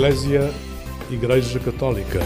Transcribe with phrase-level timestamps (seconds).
[0.00, 0.50] Eclésia
[1.10, 2.20] Igreja Católica.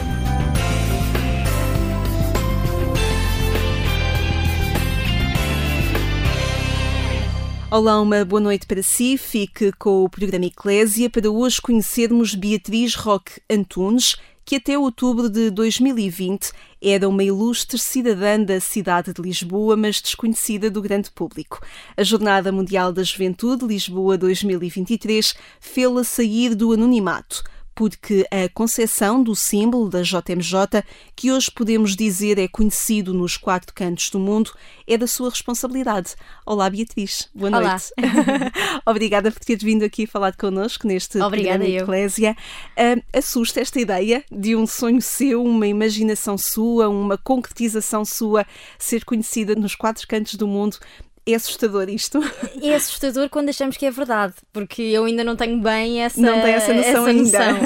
[7.69, 9.19] Olá, uma boa noite para si.
[9.19, 14.15] Fique com o programa Eclésia para hoje conhecermos Beatriz Roque Antunes,
[14.45, 20.71] que até outubro de 2020 era uma ilustre cidadã da cidade de Lisboa, mas desconhecida
[20.71, 21.59] do grande público.
[21.97, 27.43] A Jornada Mundial da Juventude Lisboa 2023 fê-la sair do anonimato
[27.75, 30.83] porque a concepção do símbolo da JMJ,
[31.17, 34.53] que hoje podemos dizer é conhecido nos quatro cantos do mundo,
[34.87, 36.15] é da sua responsabilidade.
[36.47, 37.29] Olá, Beatriz.
[37.35, 37.93] Boa noite.
[38.87, 41.83] Obrigada por teres vindo aqui falar connosco neste Obrigada, programa.
[41.83, 42.37] Eclésia.
[42.77, 48.47] Ah, assusta esta ideia de um sonho seu, uma imaginação sua, uma concretização sua
[48.79, 50.79] ser conhecida nos quatro cantos do mundo.
[51.27, 52.21] É assustador isto.
[52.61, 56.43] É assustador quando achamos que é verdade, porque eu ainda não tenho bem essa, Não
[56.43, 57.53] tem essa noção ainda.
[57.53, 57.59] noção.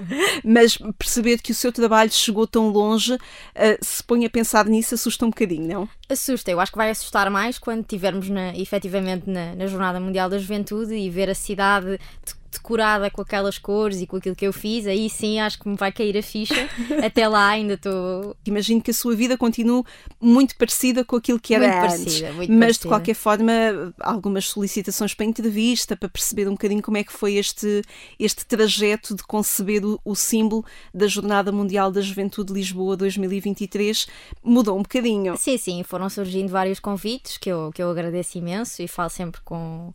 [0.42, 3.18] Mas perceber que o seu trabalho chegou tão longe,
[3.54, 5.88] ah, se põe a pensar nisso, assusta um bocadinho, não?
[6.08, 10.28] Assusta, eu acho que vai assustar mais quando estivermos na, efetivamente na, na Jornada Mundial
[10.30, 14.46] da Juventude e ver a cidade de- decorada com aquelas cores e com aquilo que
[14.46, 16.68] eu fiz, aí sim acho que me vai cair a ficha.
[17.04, 18.36] Até lá ainda estou.
[18.46, 19.82] Imagino que a sua vida continue
[20.20, 22.04] muito parecida com aquilo que era Muito antes.
[22.04, 22.88] parecida, muito mas, de parecida.
[22.88, 23.52] qualquer forma,
[24.00, 27.82] algumas solicitações para entrevista, para perceber um bocadinho como é que foi este,
[28.18, 34.06] este trajeto de conceber o, o símbolo da Jornada Mundial da Juventude de Lisboa 2023,
[34.42, 35.36] mudou um bocadinho.
[35.36, 39.40] Sim, sim, foram surgindo vários convites que eu, que eu agradeço imenso e falo sempre
[39.44, 39.92] com,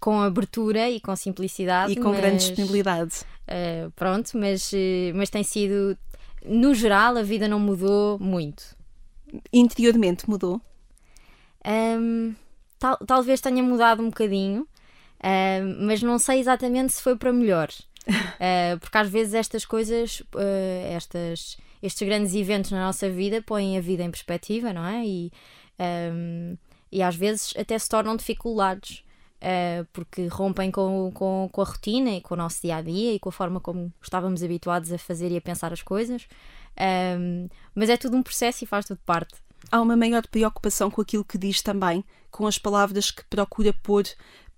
[0.00, 1.92] com abertura e com simplicidade.
[1.92, 3.14] E com grande mas- disponibilidade.
[3.48, 4.76] Uh, pronto, mas, uh,
[5.14, 5.96] mas tem sido.
[6.44, 8.76] No geral, a vida não mudou muito.
[9.52, 10.60] Interiormente mudou.
[11.66, 12.34] Um,
[12.78, 14.66] tal- talvez tenha mudado um bocadinho,
[15.22, 17.68] um, mas não sei exatamente se foi para melhor.
[18.06, 23.78] Uh, porque às vezes estas coisas, uh, estas, estes grandes eventos na nossa vida põem
[23.78, 25.04] a vida em perspectiva, não é?
[25.06, 25.32] E,
[26.12, 26.56] um,
[26.92, 29.02] e às vezes até se tornam dificuldades.
[29.44, 33.12] Uh, porque rompem com, com, com a rotina e com o nosso dia a dia
[33.12, 36.26] e com a forma como estávamos habituados a fazer e a pensar as coisas.
[37.18, 39.34] Um, mas é tudo um processo e faz tudo parte.
[39.70, 44.04] Há uma maior preocupação com aquilo que diz também, com as palavras que procura pôr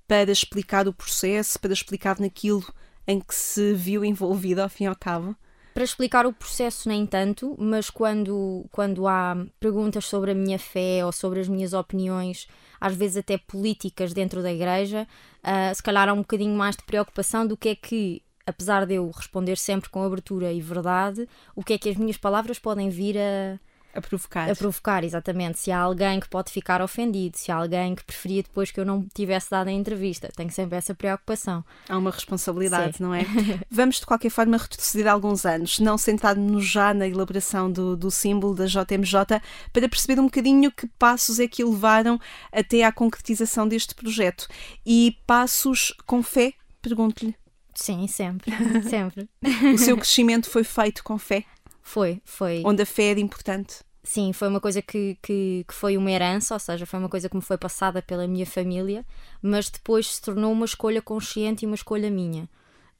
[0.06, 2.64] para explicar o processo, para explicar naquilo
[3.06, 5.36] em que se viu envolvida, ao fim e ao cabo.
[5.76, 11.04] Para explicar o processo, nem tanto, mas quando, quando há perguntas sobre a minha fé
[11.04, 12.48] ou sobre as minhas opiniões,
[12.81, 15.06] às vezes até políticas dentro da igreja,
[15.42, 18.94] ah, se calhar há um bocadinho mais de preocupação do que é que, apesar de
[18.94, 22.88] eu responder sempre com abertura e verdade, o que é que as minhas palavras podem
[22.88, 23.60] vir a,
[23.96, 24.50] A provocar.
[24.50, 25.58] a provocar, exatamente.
[25.58, 28.84] Se há alguém que pode ficar ofendido, se há alguém que preferia depois que eu
[28.84, 30.30] não tivesse dado a entrevista.
[30.36, 31.64] Tenho sempre essa preocupação.
[31.88, 33.02] Há uma responsabilidade, Sim.
[33.04, 33.24] não é?
[33.70, 38.54] Vamos, de qualquer forma, retroceder alguns anos, não sentado-nos já na elaboração do, do símbolo
[38.54, 39.40] da JMJ,
[39.72, 42.20] para perceber um bocadinho que passos é que levaram
[42.52, 44.46] até à concretização deste projeto.
[44.84, 46.52] E passos com fé?
[46.82, 47.34] Pergunto-lhe.
[47.74, 48.50] Sim, sempre,
[48.88, 49.28] sempre.
[49.74, 51.44] O seu crescimento foi feito com fé?
[51.82, 52.62] Foi, foi.
[52.64, 53.85] Onde a fé era importante?
[54.06, 57.28] Sim, foi uma coisa que, que, que foi uma herança, ou seja, foi uma coisa
[57.28, 59.05] que me foi passada pela minha família,
[59.43, 62.49] mas depois se tornou uma escolha consciente e uma escolha minha.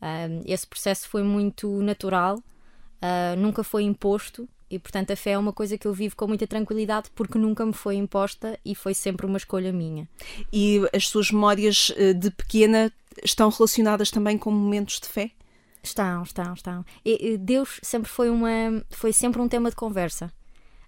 [0.03, 2.43] Ahm, esse processo foi muito natural,
[3.00, 6.27] ah, nunca foi imposto, e portanto a fé é uma coisa que eu vivo com
[6.27, 10.09] muita tranquilidade porque nunca me foi imposta e foi sempre uma escolha minha.
[10.53, 12.93] E as suas memórias eh, de pequena
[13.23, 15.31] estão relacionadas também com momentos de fé?
[15.84, 16.84] Estão, estão, estão.
[17.05, 20.33] E Deus sempre foi uma, foi sempre um tema de conversa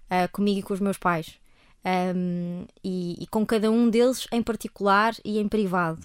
[0.09, 1.39] ah, comigo e com os meus pais.
[1.83, 5.99] Ahm, e, e com cada um deles em particular e em privado.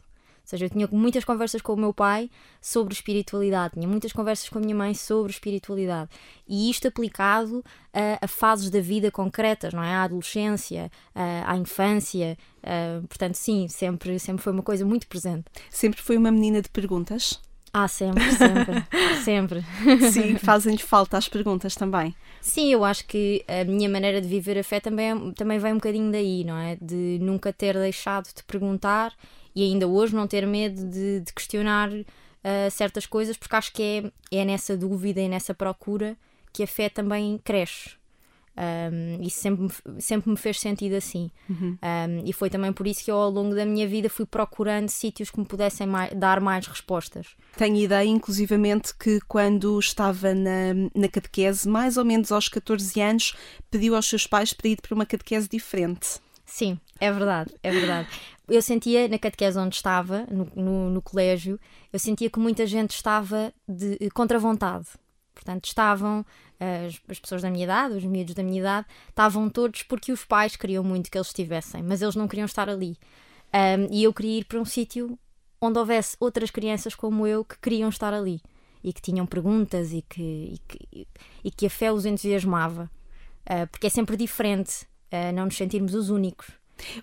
[0.44, 4.46] Ou seja, eu tinha muitas conversas com o meu pai sobre espiritualidade, tinha muitas conversas
[4.50, 6.10] com a minha mãe sobre espiritualidade.
[6.46, 9.94] E isto aplicado a, a fases da vida concretas, não é?
[9.94, 12.36] À adolescência, à, à infância.
[12.62, 15.46] ah, portanto, sim, sempre, sempre foi uma coisa muito presente.
[15.70, 17.40] Sempre foi uma menina de perguntas?
[17.72, 18.84] Ah, sempre, sempre,
[19.24, 19.64] sempre.
[20.12, 22.14] Sim, fazem-lhe falta as perguntas também.
[22.46, 25.72] Sim, eu acho que a minha maneira de viver a fé também, é- também vem
[25.72, 26.76] um bocadinho daí, não é?
[26.76, 29.14] De nunca ter deixado de perguntar
[29.54, 31.90] e ainda hoje não ter medo de, de questionar
[32.44, 36.16] ah, certas coisas, porque acho que é, é nessa dúvida e nessa procura
[36.52, 37.92] que a fé também cresce.
[38.56, 41.30] Um, isso sempre, me- sempre me fez sentido assim.
[41.50, 41.76] Um,
[42.24, 45.30] e foi também por isso que eu, ao longo da minha vida, fui procurando sítios
[45.30, 47.28] que me pudessem mai- dar mais respostas.
[47.56, 53.34] Tenho ideia, inclusivamente, que quando estava na, na catequese, mais ou menos aos 14 anos,
[53.70, 56.20] pediu aos seus pais para ir para uma catequese diferente.
[56.46, 58.08] Sim, é verdade, é verdade.
[58.48, 61.58] eu sentia, na catequese onde estava, no, no, no colégio,
[61.92, 64.86] eu sentia que muita gente estava de, contra vontade.
[65.34, 66.24] Portanto, estavam
[66.60, 70.24] as, as, pessoas da minha idade, os miúdos da minha idade, estavam todos porque os
[70.24, 72.96] pais queriam muito que eles estivessem, mas eles não queriam estar ali.
[73.52, 75.18] Um, e eu queria ir para um sítio
[75.60, 78.40] onde houvesse outras crianças como eu que queriam estar ali
[78.82, 81.08] e que tinham perguntas e que, e que,
[81.44, 82.90] e que a fé os entusiasmava.
[83.48, 86.48] Uh, porque é sempre diferente uh, não nos sentirmos os únicos.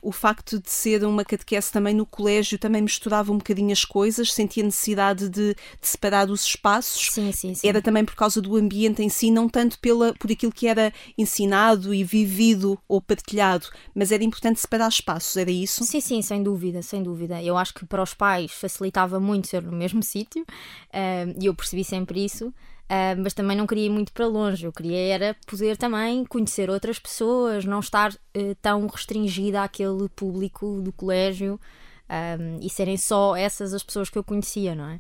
[0.01, 4.33] O facto de ser uma catequese também no colégio também misturava um bocadinho as coisas,
[4.33, 7.09] sentia necessidade de, de separar os espaços.
[7.12, 7.68] Sim, sim, sim.
[7.68, 10.94] Era também por causa do ambiente em si, não tanto pela, por aquilo que era
[11.18, 15.83] ensinado e vivido ou partilhado, mas era importante separar espaços, era isso?
[15.85, 17.41] Sim, sim, sem dúvida, sem dúvida.
[17.41, 21.56] Eu acho que para os pais facilitava muito ser no mesmo sítio uh, e eu
[21.56, 22.53] percebi sempre isso.
[22.92, 24.66] Uh, mas também não queria ir muito para longe.
[24.66, 30.82] Eu queria era poder também conhecer outras pessoas, não estar uh, tão restringida àquele público
[30.82, 31.58] do colégio
[32.10, 35.00] um, e serem só essas as pessoas que eu conhecia, não é?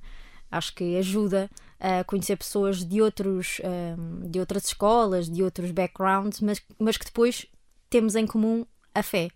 [0.49, 3.59] Acho que ajuda a conhecer pessoas de, outros,
[3.99, 7.45] um, de outras escolas, de outros backgrounds, mas, mas que depois
[7.89, 8.65] temos em comum
[8.95, 9.29] a fé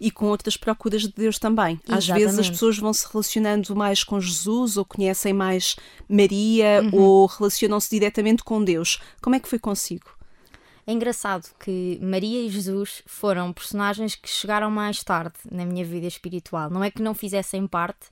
[0.00, 1.80] e com outras procuras de Deus também.
[1.88, 2.24] Às Exatamente.
[2.24, 5.76] vezes as pessoas vão se relacionando mais com Jesus ou conhecem mais
[6.08, 7.00] Maria uhum.
[7.00, 8.98] ou relacionam-se diretamente com Deus.
[9.20, 10.06] Como é que foi consigo?
[10.86, 16.06] É engraçado que Maria e Jesus foram personagens que chegaram mais tarde na minha vida
[16.06, 16.70] espiritual.
[16.70, 18.06] Não é que não fizessem parte,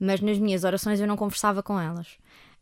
[0.00, 2.16] mas nas minhas orações eu não conversava com elas.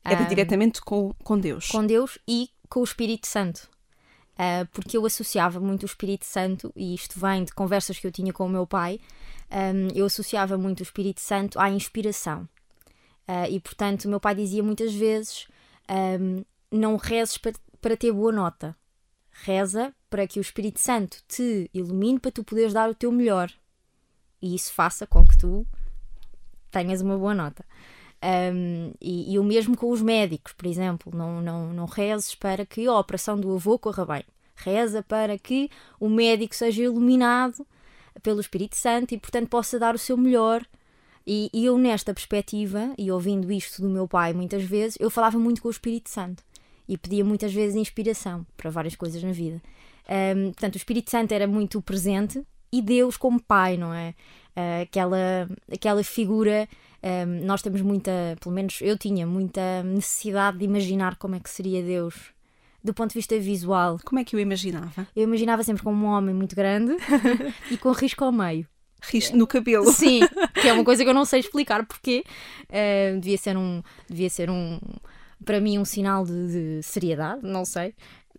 [0.05, 1.69] Era um, diretamente com, com Deus.
[1.69, 3.71] Com Deus e com o Espírito Santo
[4.35, 8.13] uh, porque eu associava muito o Espírito Santo, e isto vem de conversas que eu
[8.13, 9.01] tinha com o meu pai,
[9.51, 12.49] um, eu associava muito o Espírito Santo à inspiração.
[13.29, 15.47] Uh, e portanto, o meu pai dizia muitas vezes:
[16.21, 18.77] um, não rezes para, para ter boa nota,
[19.31, 23.51] reza para que o Espírito Santo te ilumine para tu poderes dar o teu melhor.
[24.41, 25.67] E isso faça com que tu
[26.71, 27.65] tenhas uma boa nota.
[28.23, 32.65] Um, e, e, o mesmo com os médicos, por exemplo, não, não, não rezes para
[32.65, 34.25] que a operação do avô corra bem.
[34.55, 37.67] Reza para que o médico seja iluminado
[38.23, 40.65] pelo Espírito Santo e, portanto, possa dar o seu melhor.
[41.27, 45.39] E, e eu, nesta perspectiva, e ouvindo isto do meu pai muitas vezes, eu falava
[45.39, 46.45] muito com o Espírito Santo
[46.89, 49.61] e pedia muitas vezes inspiração para várias coisas na vida.
[50.37, 52.43] Um, portanto, o Espírito Santo era muito presente
[52.73, 54.15] e Deus como pai, não é?
[54.57, 56.69] Uh, aquela, aquela figura
[57.03, 61.51] um, nós temos muita, pelo menos eu tinha muita necessidade de imaginar como é que
[61.51, 62.33] seria Deus
[62.83, 63.99] do ponto de vista visual.
[64.05, 65.07] Como é que eu imaginava?
[65.15, 66.97] Eu imaginava sempre como um homem muito grande
[67.71, 68.67] e com risco ao meio.
[69.03, 69.91] Risco no cabelo.
[69.93, 70.21] Sim,
[70.61, 72.25] que é uma coisa que eu não sei explicar porque
[72.69, 74.79] uh, devia ser um, devia ser um,
[75.45, 77.95] para mim um sinal de, de seriedade, não sei.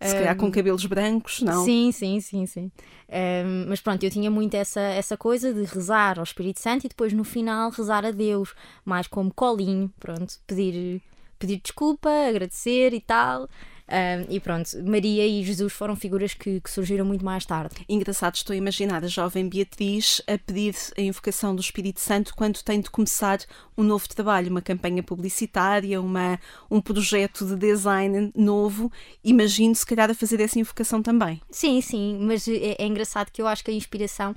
[0.08, 1.64] Se calhar com cabelos brancos, não?
[1.64, 2.72] Sim, sim, sim, sim.
[3.08, 6.88] Um, mas pronto, eu tinha muito essa, essa coisa de rezar ao Espírito Santo e
[6.88, 8.54] depois no final rezar a Deus,
[8.84, 11.00] mais como colinho, pronto, pedir,
[11.38, 13.48] pedir desculpa, agradecer e tal.
[13.86, 17.84] Um, e pronto, Maria e Jesus foram figuras que, que, surgiram muito mais tarde.
[17.86, 22.62] Engraçado, estou a imaginar a jovem Beatriz a pedir a invocação do Espírito Santo quando
[22.62, 23.40] tem de começar
[23.76, 26.40] um novo trabalho, uma campanha publicitária, uma,
[26.70, 28.90] um projeto de design novo.
[29.22, 31.42] Imagino se calhar a fazer essa invocação também.
[31.50, 34.34] Sim, sim, mas é, é engraçado que eu acho que a inspiração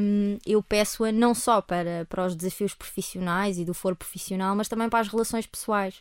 [0.00, 4.68] um, eu peço-a não só para, para os desafios profissionais e do foro profissional, mas
[4.68, 6.00] também para as relações pessoais.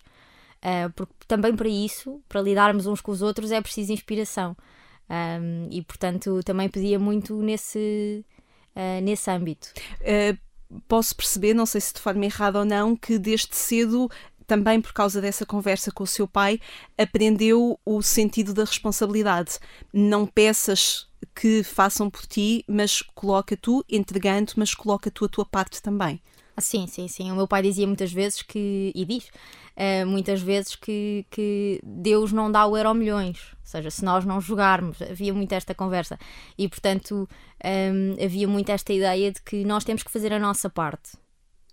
[0.64, 4.56] Uh, porque também para isso, para lidarmos uns com os outros, é preciso inspiração.
[5.10, 8.24] Um, e portanto também pedia muito nesse,
[8.76, 9.74] uh, nesse âmbito.
[10.02, 10.38] Uh,
[10.88, 14.10] posso perceber, não sei se de forma errada ou não, que desde cedo
[14.48, 16.60] também por causa dessa conversa com o seu pai,
[16.98, 19.58] aprendeu o sentido da responsabilidade.
[19.94, 25.46] Não peças que façam por ti, mas coloca tu, entregando, mas coloca tu a tua
[25.46, 26.22] parte também.
[26.56, 27.32] Ah, sim, sim, sim.
[27.32, 29.30] O meu pai dizia muitas vezes que, e diz
[29.78, 33.40] uh, muitas vezes, que, que Deus não dá o euro milhões.
[33.54, 36.20] Ou seja, se nós não jogarmos, havia muito esta conversa.
[36.58, 37.28] E portanto,
[37.64, 41.18] um, havia muito esta ideia de que nós temos que fazer a nossa parte.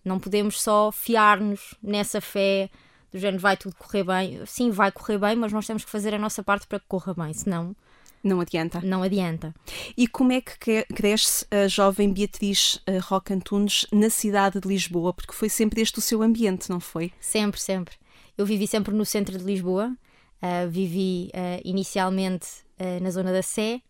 [0.04, 2.70] Não podemos só fiar-nos nessa fé
[3.10, 4.44] do género vai tudo correr bem.
[4.46, 7.14] Sim, vai correr bem, mas nós temos que fazer a nossa parte para que corra
[7.14, 7.74] bem, senão
[8.22, 8.80] não adianta.
[8.82, 9.54] Não adianta.
[9.96, 15.12] E como é que cresce a jovem Beatriz eh, Roca Antunes na cidade de Lisboa?
[15.12, 17.12] Porque foi sempre este o seu ambiente, não foi?
[17.20, 17.94] Sempre, sempre.
[18.36, 19.96] Eu vivi sempre no centro de Lisboa.
[20.40, 22.46] Uh, vivi uh, inicialmente
[22.78, 23.82] uh, na zona da Sé,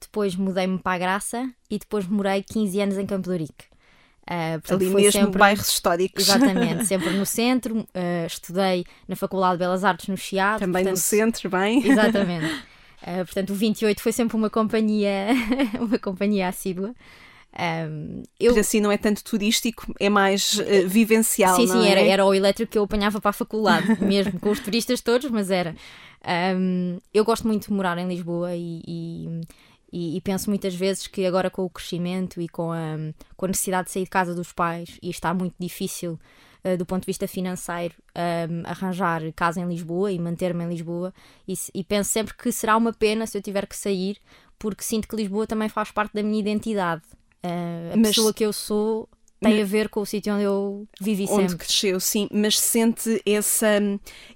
[0.00, 3.64] depois mudei-me para a Graça e depois morei 15 anos em Campo de Ourique.
[4.22, 6.28] Uh, portanto, Ali mesmo sempre, bairros históricos.
[6.28, 7.78] Exatamente, sempre no centro.
[7.78, 10.60] Uh, estudei na Faculdade de Belas Artes no Chiado.
[10.60, 11.84] Também portanto, no centro, bem.
[11.84, 12.62] Exatamente.
[13.02, 15.28] Uh, portanto, o 28 foi sempre uma companhia,
[15.80, 16.94] uma companhia assídua.
[17.58, 18.52] Um, eu...
[18.52, 21.56] Mas assim não é tanto turístico, é mais uh, vivencial.
[21.56, 21.90] Sim, sim, é?
[21.90, 25.30] era, era o elétrico que eu apanhava para a faculdade, mesmo com os turistas todos,
[25.30, 25.74] mas era.
[26.56, 29.40] Um, eu gosto muito de morar em Lisboa e, e,
[29.92, 32.96] e, e, penso muitas vezes que agora com o crescimento e com a,
[33.36, 36.18] com a necessidade de sair de casa dos pais, e está muito difícil
[36.64, 37.94] uh, do ponto de vista financeiro
[38.50, 41.12] um, arranjar casa em Lisboa e manter-me em Lisboa,
[41.46, 44.18] e, e penso sempre que será uma pena se eu tiver que sair,
[44.58, 47.02] porque sinto que Lisboa também faz parte da minha identidade.
[47.42, 48.08] Uh, a Mas...
[48.08, 49.08] pessoa que eu sou
[49.40, 51.66] tem a ver com o sítio onde eu vivi onde sempre.
[51.66, 53.68] cresceu, sim, mas sente essa,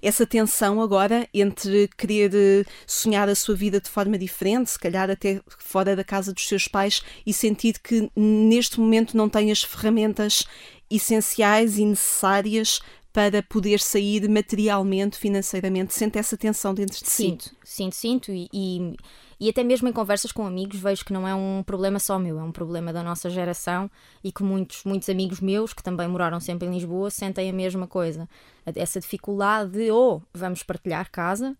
[0.01, 5.09] essa tensão agora entre querer eh, sonhar a sua vida de forma diferente, se calhar
[5.09, 9.61] até fora da casa dos seus pais, e sentir que neste momento não tem as
[9.61, 10.45] ferramentas
[10.89, 12.79] essenciais e necessárias
[13.11, 17.23] para poder sair materialmente, financeiramente, sente essa tensão dentro de si.
[17.23, 18.95] Sinto, sinto, sinto e, e
[19.39, 22.39] e até mesmo em conversas com amigos vejo que não é um problema só meu,
[22.39, 23.89] é um problema da nossa geração
[24.23, 27.87] e que muitos, muitos amigos meus, que também moraram sempre em Lisboa, sentem a mesma
[27.87, 28.27] coisa.
[28.75, 31.57] Essa dificuldade de, ou oh, vamos partilhar casa,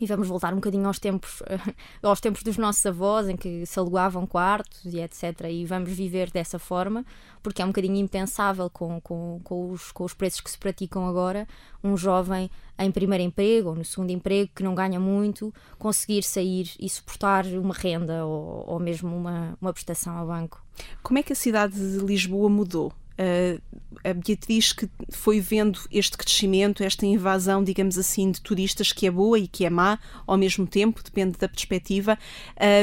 [0.00, 1.42] e vamos voltar um bocadinho aos tempos,
[2.02, 5.46] aos tempos dos nossos avós, em que se alugavam quartos e etc.
[5.50, 7.04] E vamos viver dessa forma,
[7.42, 11.06] porque é um bocadinho impensável com, com, com, os, com os preços que se praticam
[11.06, 11.46] agora,
[11.82, 16.70] um jovem em primeiro emprego ou no segundo emprego que não ganha muito, conseguir sair
[16.78, 20.62] e suportar uma renda ou, ou mesmo uma, uma prestação ao banco.
[21.02, 22.92] Como é que a cidade de Lisboa mudou?
[23.18, 23.60] Uh,
[24.04, 29.10] a Beatriz que foi vendo este crescimento, esta invasão, digamos assim, de turistas que é
[29.10, 32.18] boa e que é má ao mesmo tempo, depende da perspectiva,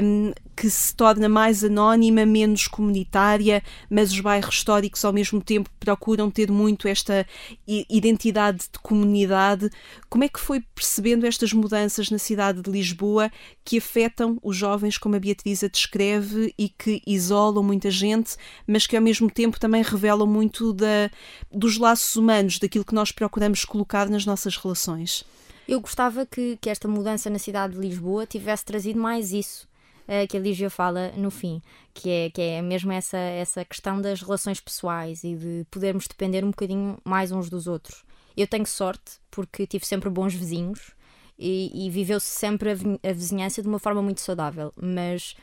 [0.04, 5.70] um, que se torna mais anónima, menos comunitária, mas os bairros históricos ao mesmo tempo
[5.80, 7.28] procuram ter muito esta
[7.68, 9.70] identidade de comunidade.
[10.10, 13.30] Como é que foi percebendo estas mudanças na cidade de Lisboa
[13.66, 18.36] que afetam os jovens, como a Beatriz a descreve, e que isolam muita gente,
[18.66, 21.10] mas que ao mesmo tempo também revelam muito da,
[21.52, 25.26] dos laços humanos, daquilo que nós procuramos colocar nas nossas relações?
[25.68, 29.68] Eu gostava que, que esta mudança na cidade de Lisboa tivesse trazido mais isso
[30.08, 31.62] uh, que a Lígia fala no fim,
[31.94, 36.44] que é, que é mesmo essa, essa questão das relações pessoais e de podermos depender
[36.44, 38.04] um bocadinho mais uns dos outros.
[38.36, 40.92] Eu tenho sorte porque tive sempre bons vizinhos
[41.38, 45.36] e, e viveu-se sempre a, a vizinhança de uma forma muito saudável, mas,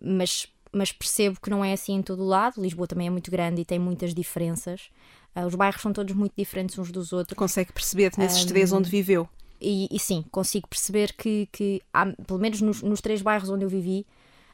[0.00, 2.60] mas, mas percebo que não é assim em todo o lado.
[2.60, 4.90] Lisboa também é muito grande e tem muitas diferenças.
[5.34, 7.36] Uh, os bairros são todos muito diferentes uns dos outros.
[7.36, 9.28] Consegue perceber nesses um, três onde viveu?
[9.60, 13.64] E, e, sim, consigo perceber que, que há, pelo menos nos, nos três bairros onde
[13.64, 14.06] eu vivi,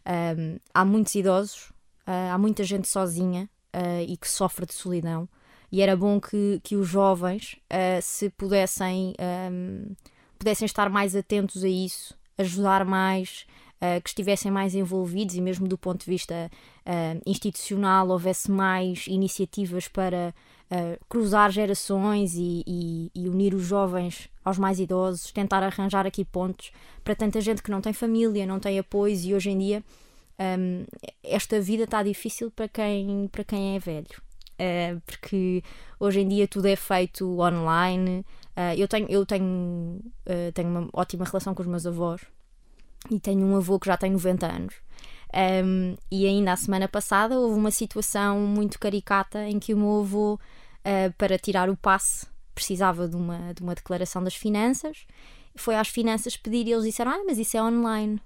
[0.06, 1.70] um, há muitos idosos,
[2.06, 5.28] uh, há muita gente sozinha uh, e que sofre de solidão.
[5.70, 9.14] E era bom que, que os jovens uh, se pudessem,
[9.50, 9.94] um,
[10.38, 13.46] pudessem estar mais atentos a isso, ajudar mais,
[14.02, 16.50] que estivessem mais envolvidos e mesmo do ponto de vista
[17.26, 20.34] institucional houvesse mais iniciativas para
[20.70, 26.24] uh, cruzar gerações e, e, e, unir os jovens aos mais idosos, tentar arranjar aqui
[26.24, 26.70] pontos
[27.02, 29.84] para tanta gente que não tem família, não tem apoios e hoje em dia
[30.38, 30.84] um,
[31.22, 34.26] esta vida está difícil para quem, para quem é velho.
[34.58, 35.62] Uh, porque
[36.00, 38.24] hoje em dia tudo é feito online.
[38.56, 42.22] Uh, eu tenho, eu tenho, uh, tenho uma ótima relação com os meus avós
[43.10, 44.74] e tenho um avô que já tem 90 anos.
[45.64, 50.00] Um, e ainda a semana passada houve uma situação muito caricata em que o meu
[50.00, 50.40] avô,
[50.86, 55.06] uh, para tirar o passe, precisava de uma, de uma declaração das finanças.
[55.56, 58.20] Foi às finanças pedir e eles disseram: Ah, mas isso é online.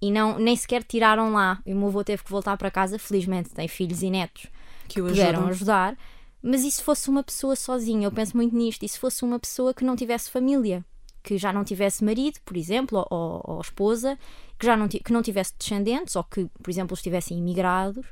[0.00, 1.60] E não, nem sequer tiraram lá.
[1.64, 2.98] E o meu avô teve que voltar para casa.
[2.98, 4.42] Felizmente tem filhos e netos
[4.88, 5.96] que, que puderam ajudar.
[6.42, 8.06] Mas e se fosse uma pessoa sozinha?
[8.06, 8.82] Eu penso muito nisto.
[8.82, 10.84] E se fosse uma pessoa que não tivesse família?
[11.22, 14.18] Que já não tivesse marido, por exemplo, ou, ou esposa,
[14.58, 18.04] que já não, que não tivesse descendentes, ou que, por exemplo, estivessem imigrados,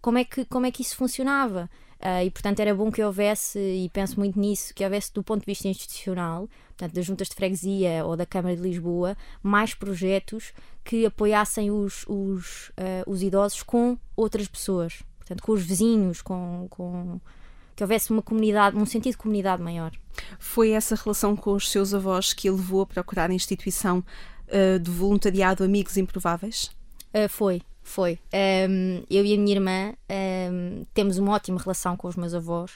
[0.00, 1.68] como é que, como é que isso funcionava?
[2.04, 5.40] Uh, e portanto era bom que houvesse, e penso muito nisso, que houvesse do ponto
[5.40, 10.52] de vista institucional, portanto das juntas de freguesia ou da Câmara de Lisboa, mais projetos
[10.84, 16.66] que apoiassem os, os, uh, os idosos com outras pessoas, portanto com os vizinhos, com,
[16.68, 17.18] com
[17.74, 19.90] que houvesse uma comunidade, um sentido de comunidade maior.
[20.38, 24.04] Foi essa relação com os seus avós que a levou a procurar a instituição
[24.48, 26.70] uh, de voluntariado Amigos Improváveis?
[27.14, 28.18] Uh, foi, foi.
[28.68, 29.92] Um, eu e a minha irmã
[30.50, 32.72] um, temos uma ótima relação com os meus avós.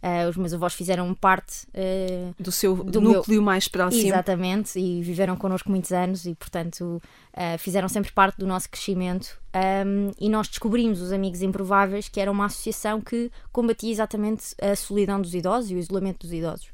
[0.00, 3.42] Uh, os meus avós fizeram parte uh, do seu do núcleo meu...
[3.42, 4.06] mais próximo.
[4.06, 9.40] Exatamente, e viveram connosco muitos anos e, portanto, uh, fizeram sempre parte do nosso crescimento.
[9.84, 14.76] Um, e nós descobrimos os Amigos Improváveis, que era uma associação que combatia exatamente a
[14.76, 16.68] solidão dos idosos e o isolamento dos idosos.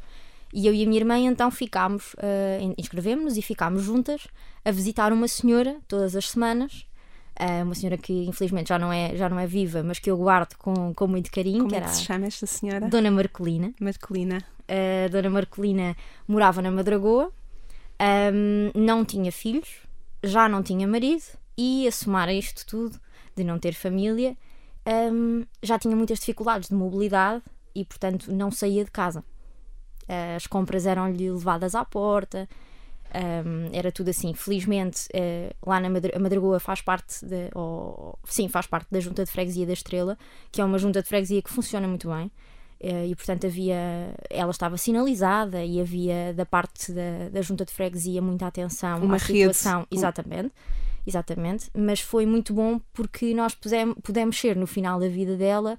[0.53, 2.14] E eu e a minha irmã então ficámos,
[2.79, 4.29] inscrevemos-nos e ficámos juntas
[4.64, 6.87] a visitar uma senhora todas as semanas
[7.62, 10.57] uma senhora que infelizmente já não é, já não é viva, mas que eu guardo
[10.57, 11.59] com, com muito carinho.
[11.59, 12.88] Como que é era que se chama esta senhora?
[12.88, 13.73] Dona Marcolina.
[13.81, 14.45] Marcolina.
[14.69, 17.31] A Dona Marcolina morava na Madragoa,
[18.33, 19.69] um, não tinha filhos,
[20.23, 21.25] já não tinha marido
[21.57, 22.99] e a somar a isto tudo,
[23.37, 24.37] de não ter família,
[25.12, 27.43] um, já tinha muitas dificuldades de mobilidade
[27.75, 29.25] e, portanto, não saía de casa.
[30.37, 32.49] As compras eram-lhe levadas à porta,
[33.14, 34.35] um, era tudo assim.
[34.35, 39.25] Felizmente, uh, lá na Madra Madragoa faz parte, de, ou, sim, faz parte da Junta
[39.25, 40.18] de Freguesia da Estrela,
[40.50, 42.30] que é uma junta de freguesia que funciona muito bem.
[42.80, 47.73] Uh, e portanto havia ela estava sinalizada e havia da parte da, da junta de
[47.73, 49.88] freguesia muita atenção uma à situação rede.
[49.92, 50.52] exatamente
[51.06, 55.78] exatamente mas foi muito bom porque nós pusemos, pudemos ser no final da vida dela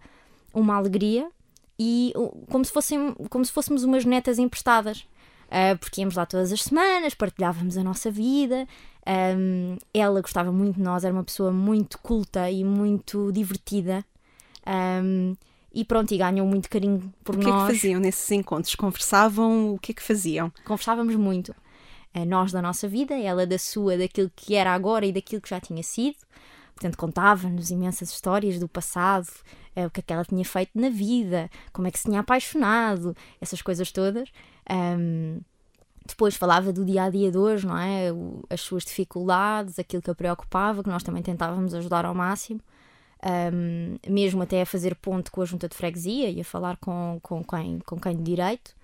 [0.54, 1.30] uma alegria
[1.78, 2.14] e
[2.50, 5.06] como se, fossem, como se fôssemos umas netas emprestadas,
[5.48, 8.68] uh, porque íamos lá todas as semanas, partilhávamos a nossa vida.
[9.08, 14.04] Um, ela gostava muito de nós, era uma pessoa muito culta e muito divertida.
[14.66, 15.36] Um,
[15.74, 17.46] e pronto, e ganhou muito carinho por nós.
[17.46, 18.74] O que é que faziam nesses encontros?
[18.76, 19.74] Conversavam?
[19.74, 20.52] O que é que faziam?
[20.66, 21.54] Conversávamos muito.
[22.16, 25.50] Uh, nós da nossa vida, ela da sua, daquilo que era agora e daquilo que
[25.50, 26.18] já tinha sido.
[26.74, 29.28] Portanto, contava-nos imensas histórias do passado,
[29.76, 32.22] uh, o que é que ela tinha feito na vida, como é que se tinha
[32.22, 34.30] apaixonado, essas coisas todas.
[34.70, 35.40] Um,
[36.06, 38.10] depois falava do dia a dia de hoje, não é?
[38.50, 42.62] As suas dificuldades, aquilo que a preocupava, que nós também tentávamos ajudar ao máximo.
[43.26, 47.20] Um, mesmo até a fazer ponto com a junta de freguesia e a falar com,
[47.24, 48.76] com, quem, com quem de direito.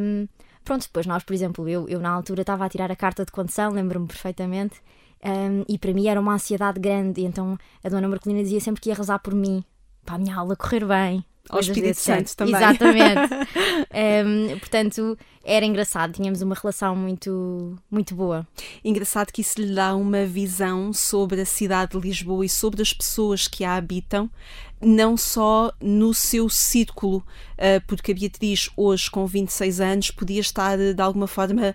[0.00, 0.28] Um,
[0.64, 3.32] pronto, depois nós, por exemplo, eu, eu na altura estava a tirar a carta de
[3.32, 4.80] condução, lembro-me perfeitamente,
[5.24, 7.24] um, e para mim era uma ansiedade grande.
[7.24, 9.64] Então a dona Marcolina dizia sempre que ia rezar por mim,
[10.04, 11.24] para a minha aula correr bem.
[11.48, 12.54] Ao Espírito Santo também.
[12.54, 13.34] Exatamente.
[14.26, 18.46] um, portanto, era engraçado, tínhamos uma relação muito, muito boa.
[18.84, 22.92] Engraçado que isso lhe dá uma visão sobre a cidade de Lisboa e sobre as
[22.92, 24.30] pessoas que a habitam,
[24.80, 27.24] não só no seu círculo,
[27.86, 31.74] porque a Beatriz, hoje com 26 anos, podia estar de alguma forma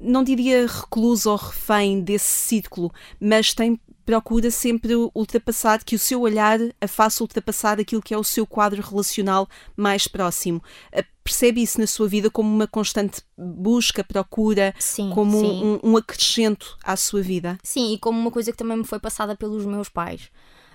[0.00, 6.20] não diria recluso ou refém desse círculo, mas tem procura sempre ultrapassar, que o seu
[6.20, 10.62] olhar a faça ultrapassar aquilo que é o seu quadro relacional mais próximo.
[10.92, 15.78] Eh, percebe isso na sua vida como uma constante busca, procura, sim, como sim.
[15.82, 17.58] Um, um acrescento à sua vida?
[17.62, 20.30] Sim, e como uma coisa que também me foi passada pelos meus pais.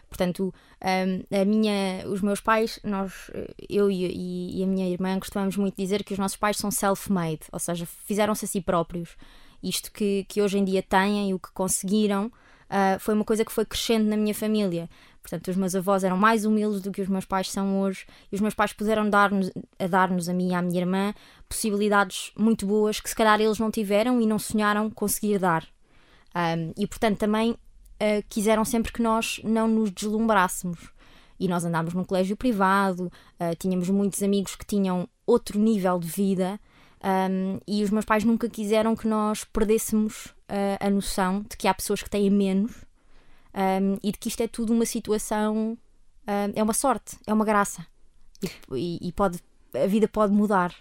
[0.08, 3.30] Portanto, a minha, os meus pais, nós,
[3.68, 7.42] eu e, e, a minha irmã costumamos muito dizer que os nossos pais são self-made,
[7.52, 9.18] ou seja, fizeram-se a si próprios.
[9.62, 12.32] Isto que, que hoje em dia têm e o que conseguiram
[12.70, 14.90] uh, foi uma coisa que foi crescendo na minha família.
[15.22, 18.36] Portanto, os meus avós eram mais humildes do que os meus pais são hoje e
[18.36, 21.14] os meus pais puderam dar-nos a dar-nos a mim e à minha irmã
[21.50, 25.66] possibilidades muito boas que se calhar eles não tiveram e não sonharam conseguir dar.
[26.36, 30.92] Um, e portanto também uh, quiseram sempre que nós não nos deslumbrássemos.
[31.40, 33.06] E nós andámos num colégio privado,
[33.40, 36.60] uh, tínhamos muitos amigos que tinham outro nível de vida
[37.04, 41.68] um, e os meus pais nunca quiseram que nós perdêssemos uh, a noção de que
[41.68, 42.72] há pessoas que têm menos
[43.54, 45.78] um, e de que isto é tudo uma situação,
[46.56, 47.86] é uma sorte, é uma graça
[48.72, 49.40] e, e pode,
[49.74, 50.74] a vida pode mudar.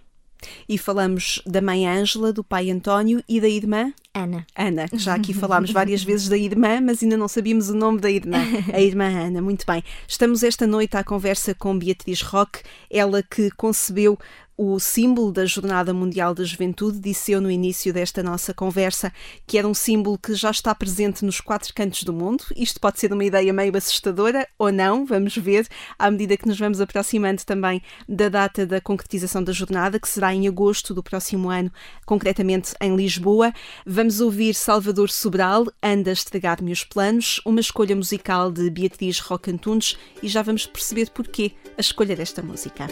[0.68, 3.94] E falamos da mãe Ângela, do pai António e da irmã?
[4.12, 4.46] Ana.
[4.54, 8.10] Ana, já aqui falámos várias vezes da irmã, mas ainda não sabíamos o nome da
[8.10, 8.36] irmã.
[8.70, 9.82] A irmã Ana, muito bem.
[10.06, 14.18] Estamos esta noite à conversa com Beatriz Roque, ela que concebeu
[14.56, 19.12] o símbolo da Jornada Mundial da Juventude, disse eu no início desta nossa conversa,
[19.46, 22.44] que era um símbolo que já está presente nos quatro cantos do mundo.
[22.56, 25.66] Isto pode ser uma ideia meio assustadora ou não, vamos ver,
[25.98, 30.32] à medida que nos vamos aproximando também da data da concretização da jornada, que será
[30.32, 31.72] em agosto do próximo ano,
[32.06, 33.52] concretamente em Lisboa.
[33.84, 39.50] Vamos ouvir Salvador Sobral, Anda a Estragar-me os Planos, uma escolha musical de Beatriz Roque
[39.50, 42.86] Antunes, e já vamos perceber porquê a escolha desta música.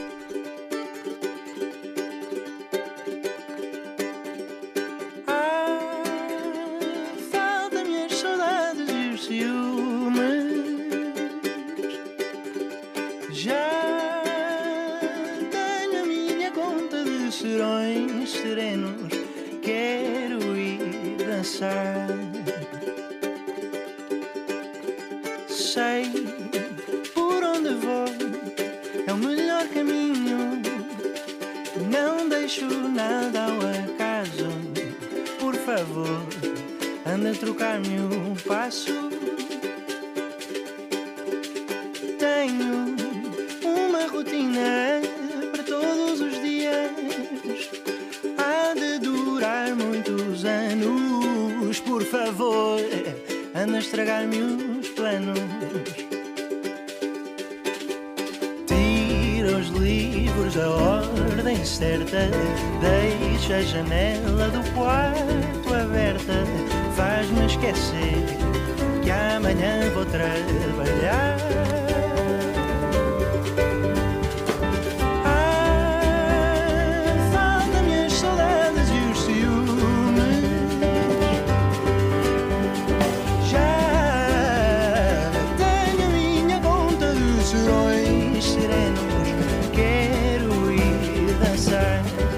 [25.49, 26.11] Sei
[27.15, 28.07] por onde vou,
[29.07, 30.61] é o melhor caminho.
[31.89, 34.49] Não deixo nada ao acaso.
[35.39, 36.27] Por favor,
[37.07, 39.09] anda a trocar-me o passo.
[42.19, 42.97] Tenho
[43.65, 44.92] uma rotina
[53.75, 55.39] a estragar-me os planos.
[58.67, 62.29] Tira os livros da ordem certa,
[62.81, 66.45] deixa a janela do quarto aberta,
[66.97, 68.25] faz-me esquecer
[69.03, 71.82] que amanhã vou trabalhar.
[92.03, 92.32] Bye.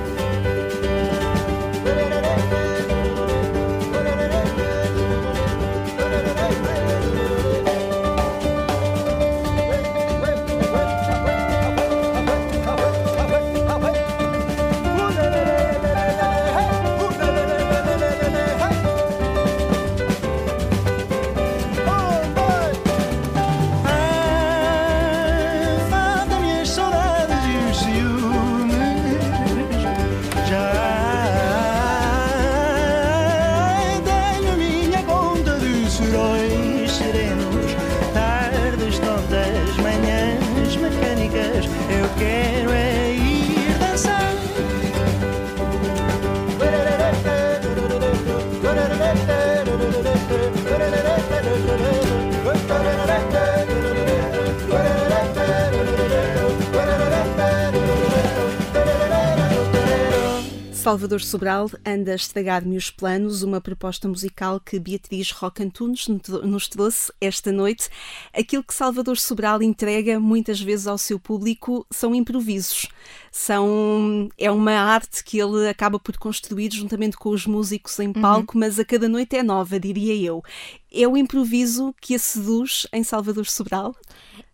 [60.94, 66.06] Salvador Sobral anda a estragar-me os planos, uma proposta musical que Beatriz Roque Antunes
[66.44, 67.88] nos trouxe esta noite.
[68.32, 72.86] Aquilo que Salvador Sobral entrega muitas vezes ao seu público são improvisos.
[73.32, 78.56] São, é uma arte que ele acaba por construir juntamente com os músicos em palco,
[78.56, 80.44] mas a cada noite é nova, diria eu.
[80.92, 83.96] É o improviso que a seduz em Salvador Sobral?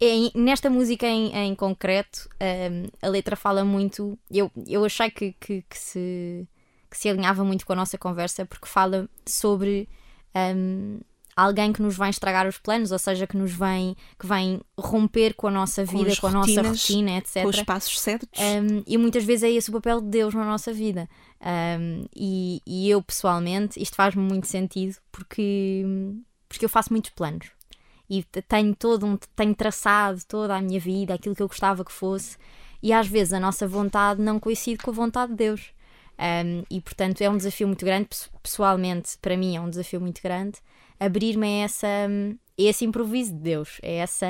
[0.00, 4.18] É, nesta música em, em concreto, um, a letra fala muito.
[4.30, 6.48] Eu, eu achei que, que, que se,
[6.90, 9.86] que se alinhava muito com a nossa conversa, porque fala sobre
[10.56, 11.00] um,
[11.36, 15.34] alguém que nos vai estragar os planos, ou seja, que nos vem, que vem romper
[15.34, 17.42] com a nossa Com vida, as com a nossa rotina, etc.
[17.42, 18.28] Com os passos certos?
[18.38, 21.08] Um, e muitas vezes é esse o papel de Deus na nossa vida.
[21.42, 25.84] Um, e, e eu, pessoalmente, isto faz-me muito sentido porque,
[26.48, 27.50] porque eu faço muitos planos.
[28.10, 31.92] E tenho todo um, tenho traçado toda a minha vida, aquilo que eu gostava que
[31.92, 32.36] fosse,
[32.82, 35.72] e às vezes a nossa vontade não coincide com a vontade de Deus.
[36.18, 40.00] Um, e portanto é um desafio muito grande, pes- pessoalmente, para mim é um desafio
[40.00, 40.58] muito grande,
[40.98, 44.26] abrir-me a, essa, a esse improviso de Deus, a essa,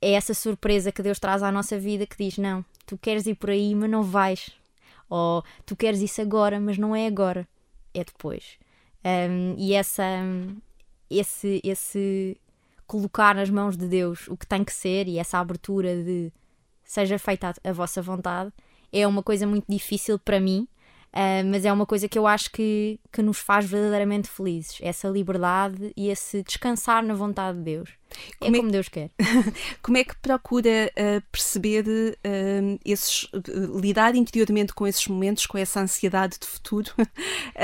[0.00, 3.34] é essa surpresa que Deus traz à nossa vida que diz: Não, tu queres ir
[3.36, 4.50] por aí, mas não vais.
[5.08, 7.46] Ou tu queres isso agora, mas não é agora,
[7.92, 8.58] é depois.
[9.04, 10.04] Um, e essa,
[11.08, 12.36] esse, esse
[12.90, 16.32] colocar nas mãos de Deus o que tem que ser e essa abertura de
[16.82, 18.52] seja feita a, a vossa vontade
[18.92, 20.66] é uma coisa muito difícil para mim,
[21.12, 24.78] uh, mas é uma coisa que eu acho que, que nos faz verdadeiramente felizes.
[24.80, 27.90] Essa liberdade e esse descansar na vontade de Deus.
[28.40, 29.12] É Como é como Deus quer.
[29.80, 33.28] Como é que procura uh, perceber uh, esses,
[33.80, 36.90] lidar interiormente com esses momentos, com essa ansiedade de futuro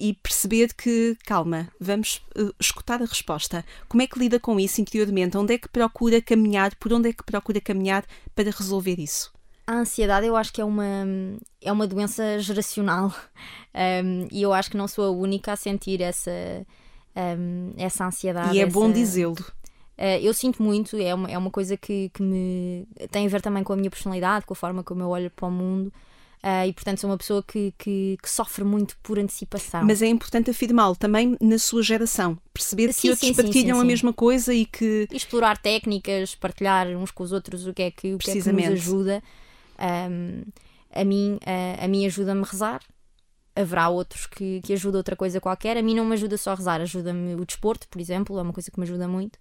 [0.00, 3.64] e perceber que, calma, vamos uh, escutar a resposta.
[3.88, 5.36] Como é que lida com isso interiormente?
[5.36, 6.74] Onde é que procura caminhar?
[6.76, 9.32] Por onde é que procura caminhar para resolver isso?
[9.66, 11.04] A ansiedade eu acho que é uma,
[11.60, 13.14] é uma doença geracional
[14.04, 16.30] um, e eu acho que não sou a única a sentir essa,
[17.16, 18.56] um, essa ansiedade.
[18.56, 19.36] e é essa- bom dizê-lo.
[19.98, 23.42] Uh, eu sinto muito, é uma, é uma coisa que, que me tem a ver
[23.42, 25.92] também com a minha personalidade, com a forma como eu olho para o mundo.
[26.42, 29.84] Uh, e portanto sou uma pessoa que, que, que sofre muito por antecipação.
[29.84, 32.38] Mas é importante afirmá-lo também na sua geração.
[32.52, 35.06] Perceber Sim, que outros sim, partilham sim, a mesma coisa e que.
[35.12, 38.52] Explorar técnicas, partilhar uns com os outros o que é que, o que, é que
[38.52, 39.22] nos ajuda.
[39.78, 40.42] Um,
[40.92, 42.80] a mim, a, a mim ajuda-me a rezar.
[43.54, 45.76] Haverá outros que, que ajudam outra coisa qualquer.
[45.76, 48.52] A mim não me ajuda só a rezar, ajuda-me o desporto, por exemplo, é uma
[48.52, 49.38] coisa que me ajuda muito.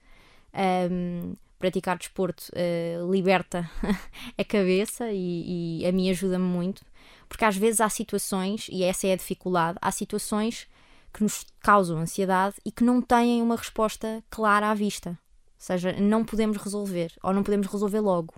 [0.91, 3.69] Um, praticar desporto uh, liberta
[4.38, 6.83] a cabeça e, e a mim ajuda-me muito,
[7.30, 10.68] porque às vezes há situações, e essa é a dificuldade, há situações
[11.13, 15.12] que nos causam ansiedade e que não têm uma resposta clara à vista.
[15.12, 15.15] Ou
[15.58, 18.34] seja, não podemos resolver, ou não podemos resolver logo.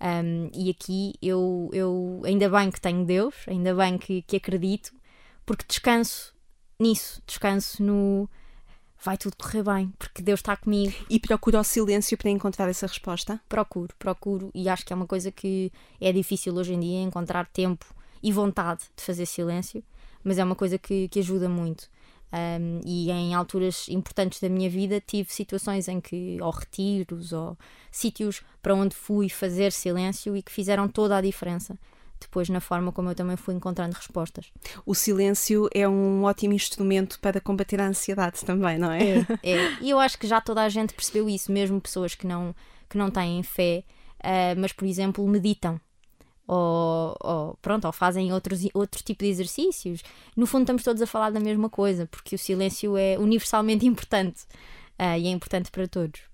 [0.00, 4.92] Um, e aqui eu, eu ainda bem que tenho Deus, ainda bem que, que acredito,
[5.44, 6.34] porque descanso
[6.78, 8.28] nisso, descanso no
[9.00, 10.94] vai tudo correr bem, porque Deus está comigo.
[11.08, 13.40] E procura o silêncio para encontrar essa resposta.
[13.48, 17.46] Procuro, procuro, e acho que é uma coisa que é difícil hoje em dia encontrar
[17.46, 17.86] tempo
[18.22, 19.82] e vontade de fazer silêncio,
[20.22, 21.88] mas é uma coisa que, que ajuda muito.
[22.30, 27.56] Um, e em alturas importantes da minha vida tive situações em que, ou retiros, ou
[27.90, 31.78] sítios para onde fui fazer silêncio e que fizeram toda a diferença
[32.20, 34.50] depois na forma como eu também fui encontrando respostas.
[34.84, 39.18] O silêncio é um ótimo instrumento para combater a ansiedade também, não é?
[39.42, 39.76] É, é.
[39.80, 42.54] E eu acho que já toda a gente percebeu isso, mesmo pessoas que não,
[42.88, 43.84] que não têm fé,
[44.18, 45.80] uh, mas por exemplo meditam
[46.48, 50.02] ou, ou, pronto, ou fazem outros, outro tipo de exercícios.
[50.34, 54.44] No fundo, estamos todos a falar da mesma coisa, porque o silêncio é universalmente importante
[54.98, 56.27] uh, e é importante para todos.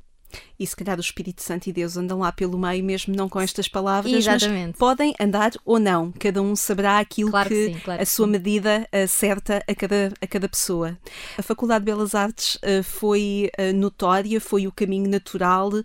[0.59, 3.41] E se calhar o Espírito Santo e Deus andam lá pelo meio, mesmo não com
[3.41, 4.69] estas palavras, Exatamente.
[4.69, 6.13] mas podem andar ou não.
[6.13, 10.13] Cada um saberá aquilo claro que, que sim, claro a sua medida certa a cada,
[10.21, 10.99] a cada pessoa.
[11.37, 15.83] A Faculdade de Belas Artes uh, foi uh, notória, foi o caminho natural, uh,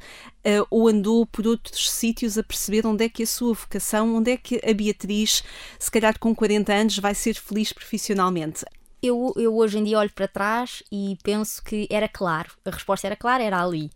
[0.70, 4.38] ou andou por outros sítios a perceber onde é que a sua vocação, onde é
[4.38, 5.44] que a Beatriz,
[5.78, 8.66] se calhar com 40 anos, vai ser feliz profissionalmente?
[9.02, 12.52] Eu, eu hoje em dia olho para trás e penso que era claro.
[12.66, 13.90] A resposta era clara, era ali.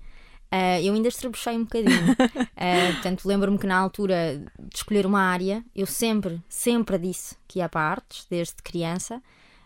[0.54, 2.12] Uh, eu ainda estrebuchei um bocadinho.
[2.12, 7.58] uh, portanto, lembro-me que na altura de escolher uma área, eu sempre, sempre disse que
[7.58, 9.18] ia para artes, desde criança.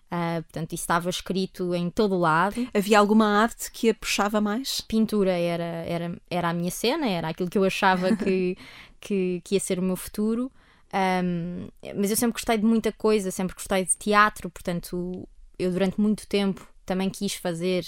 [0.09, 2.65] Uh, portanto, isso estava escrito em todo o lado.
[2.73, 4.79] Havia alguma arte que a puxava mais?
[4.79, 8.57] Pintura era, era, era a minha cena, era aquilo que eu achava que,
[9.01, 10.49] que, que ia ser o meu futuro.
[10.93, 15.27] Um, mas eu sempre gostei de muita coisa, sempre gostei de teatro, portanto,
[15.59, 17.85] eu durante muito tempo também quis fazer.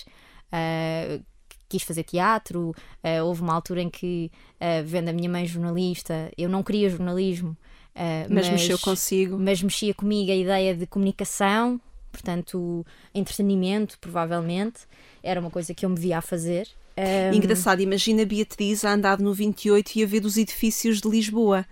[0.52, 1.24] Uh,
[1.70, 2.74] quis fazer teatro.
[3.04, 6.90] Uh, houve uma altura em que, uh, vendo a minha mãe jornalista, eu não queria
[6.90, 7.52] jornalismo.
[7.96, 9.38] Uh, mas, mas mexeu consigo.
[9.38, 11.80] Mas mexia comigo a ideia de comunicação,
[12.12, 14.82] portanto, entretenimento, provavelmente.
[15.22, 16.68] Era uma coisa que eu me via a fazer.
[16.98, 17.34] Um...
[17.34, 21.66] Engraçado, imagina Beatriz a andar no 28 e a ver os edifícios de Lisboa.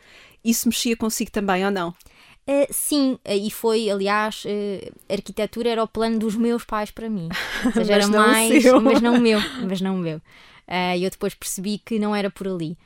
[0.44, 1.94] Isso mexia consigo também ou não?
[2.48, 7.10] Uh, sim, uh, e foi, aliás, uh, arquitetura era o plano dos meus pais para
[7.10, 7.28] mim.
[7.66, 10.22] Ou seja, era mais, mas não o meu, mas não o meu.
[10.96, 12.78] E eu depois percebi que não era por ali.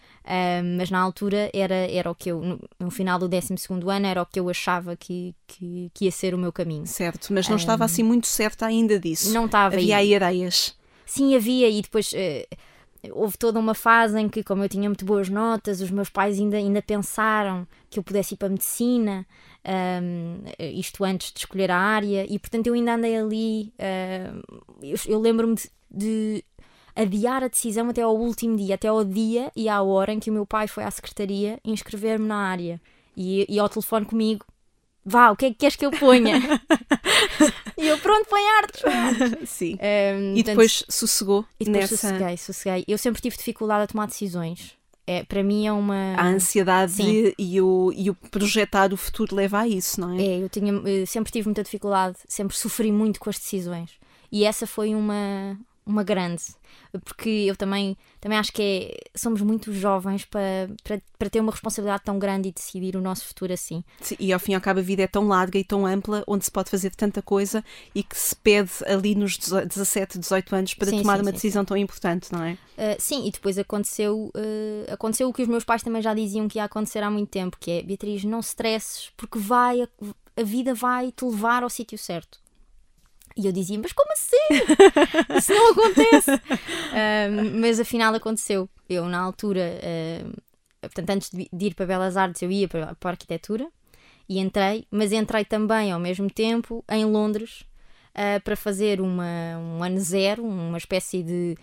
[0.78, 3.56] mas na altura era, era o que eu, no, no, final do 12
[3.88, 6.86] ano, era o que eu achava que, que, que ia ser o meu caminho.
[6.86, 9.34] Certo, mas não estava assim muito certa ainda disso.
[9.34, 9.76] Não estava.
[9.76, 10.76] Havia aí ideias.
[11.08, 12.13] Sim, havia, e depois
[13.13, 16.39] houve toda uma fase em que, como eu tinha muito boas notas, os meus pais
[16.39, 19.28] ainda, ainda pensaram que eu pudesse ir para a medicina,
[20.02, 23.74] um, isto antes de escolher a área, e portanto eu ainda andei ali.
[24.82, 26.44] eu, eu lembro-me de, de,
[26.96, 30.30] adiar a decisão até ao último dia, até ao dia e à hora em que
[30.30, 32.82] o meu pai foi à secretaria inscrever-me na área
[33.16, 34.46] e, e ao telefone comigo.
[35.04, 36.36] Vá, o que é que queres que eu ponha?
[37.76, 38.82] e eu, pronto, põe artes.
[39.50, 39.78] Sim.
[39.82, 41.98] Um, e depois sossegou e depois nessa...
[41.98, 42.86] sosseguei, sosseguei.
[42.88, 44.80] Eu sempre tive dificuldade a tomar decisões.
[45.06, 46.16] É, para mim é uma.
[46.16, 50.22] A ansiedade e o, e o projetar o futuro leva a isso, não é?
[50.22, 53.92] É, eu tinha, eu sempre tive muita dificuldade, sempre sofri muito com as decisões.
[54.32, 56.44] E essa foi uma, uma grande,
[57.04, 61.52] porque eu também, também acho que é, somos muito jovens para, para, para ter uma
[61.52, 63.84] responsabilidade tão grande e decidir o nosso futuro assim.
[64.00, 66.24] Sim, e ao fim e ao cabo a vida é tão larga e tão ampla
[66.28, 67.63] onde se pode fazer tanta coisa
[67.96, 71.65] e que se pede ali nos 17, 18 anos para sim, tomar sim, uma decisão
[71.65, 72.54] tão importante, não é?
[72.54, 76.48] Uh, sim, e depois aconteceu, uh, aconteceu o que os meus pais também já diziam
[76.48, 79.88] que ia acontecer há muito tempo, que é Beatriz, não stresses, porque vai, a,
[80.38, 82.41] a vida vai te levar ao sítio certo.
[83.38, 84.38] E eu dizia, mas como assim?
[85.38, 86.32] Isso não acontece.
[86.34, 88.70] uh, mas afinal aconteceu.
[88.89, 90.41] Eu, na altura, uh,
[90.82, 93.67] portanto, antes de, ir para Belas Artes, eu ia para, para a arquitetura
[94.28, 97.62] e entrei, mas entrei também ao mesmo tempo em Londres
[98.12, 101.58] uh, para fazer uma, um ano zero, uma espécie de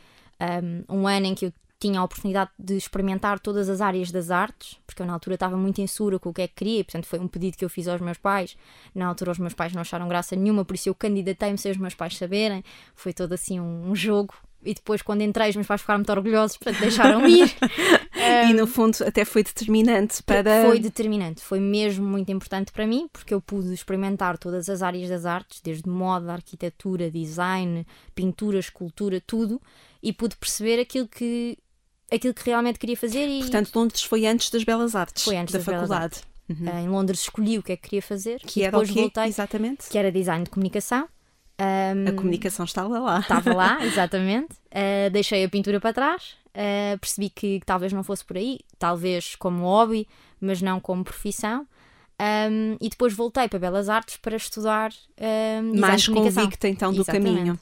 [0.88, 4.30] um, um ano em que eu tinha a oportunidade de experimentar todas as áreas das
[4.30, 6.84] artes, porque eu na altura estava muito insegura com o que é que queria, e,
[6.84, 8.56] portanto foi um pedido que eu fiz aos meus pais.
[8.94, 11.78] Na altura os meus pais não acharam graça nenhuma, por isso eu candidatei-me sem os
[11.78, 12.64] meus pais saberem.
[12.94, 14.34] Foi todo assim um, um jogo.
[14.64, 17.44] E depois, quando entrei, os meus pais ficaram muito orgulhosos, portanto deixaram ir.
[18.16, 20.64] um, e no fundo, até foi determinante para.
[20.66, 25.08] Foi determinante, foi mesmo muito importante para mim, porque eu pude experimentar todas as áreas
[25.08, 27.86] das artes, desde moda, arquitetura, design,
[28.16, 29.62] pintura, escultura, tudo,
[30.02, 31.56] e pude perceber aquilo que
[32.12, 33.26] aquilo que realmente queria fazer.
[33.28, 33.40] E...
[33.40, 36.20] Portanto, Londres foi antes das Belas Artes, foi antes da faculdade.
[36.48, 36.66] Uhum.
[36.66, 38.40] Uh, em Londres escolhi o que é que queria fazer.
[38.40, 38.92] Que era o quê?
[38.92, 39.88] Voltei, exatamente?
[39.90, 41.08] Que era design de comunicação.
[41.60, 43.20] Um, a comunicação estava lá.
[43.20, 44.54] Estava lá, exatamente.
[44.68, 46.36] Uh, deixei a pintura para trás.
[46.48, 50.08] Uh, percebi que, que, talvez não fosse por aí, talvez como hobby,
[50.40, 51.66] mas não como profissão.
[52.20, 54.92] Um, e depois voltei para Belas Artes para estudar
[55.62, 57.36] um, mais convicta então do Exatamente.
[57.36, 57.60] caminho.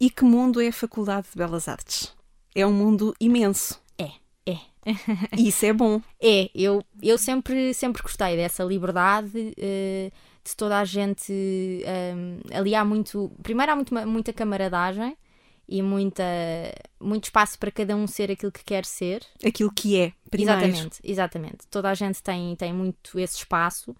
[0.00, 2.14] E que mundo é a Faculdade de Belas Artes?
[2.54, 3.78] É um mundo imenso.
[5.36, 6.00] Isso é bom.
[6.20, 10.12] É, eu, eu sempre, sempre gostei dessa liberdade uh, de
[10.48, 11.32] de toda a gente.
[11.32, 13.30] Um, ali há muito.
[13.42, 15.16] Primeiro, há muito, muita camaradagem
[15.68, 16.24] e muita,
[16.98, 19.22] muito espaço para cada um ser aquilo que quer ser.
[19.44, 20.60] Aquilo que é, primeiro.
[20.60, 21.66] Exatamente, exatamente.
[21.70, 23.94] Toda a gente tem, tem muito esse espaço.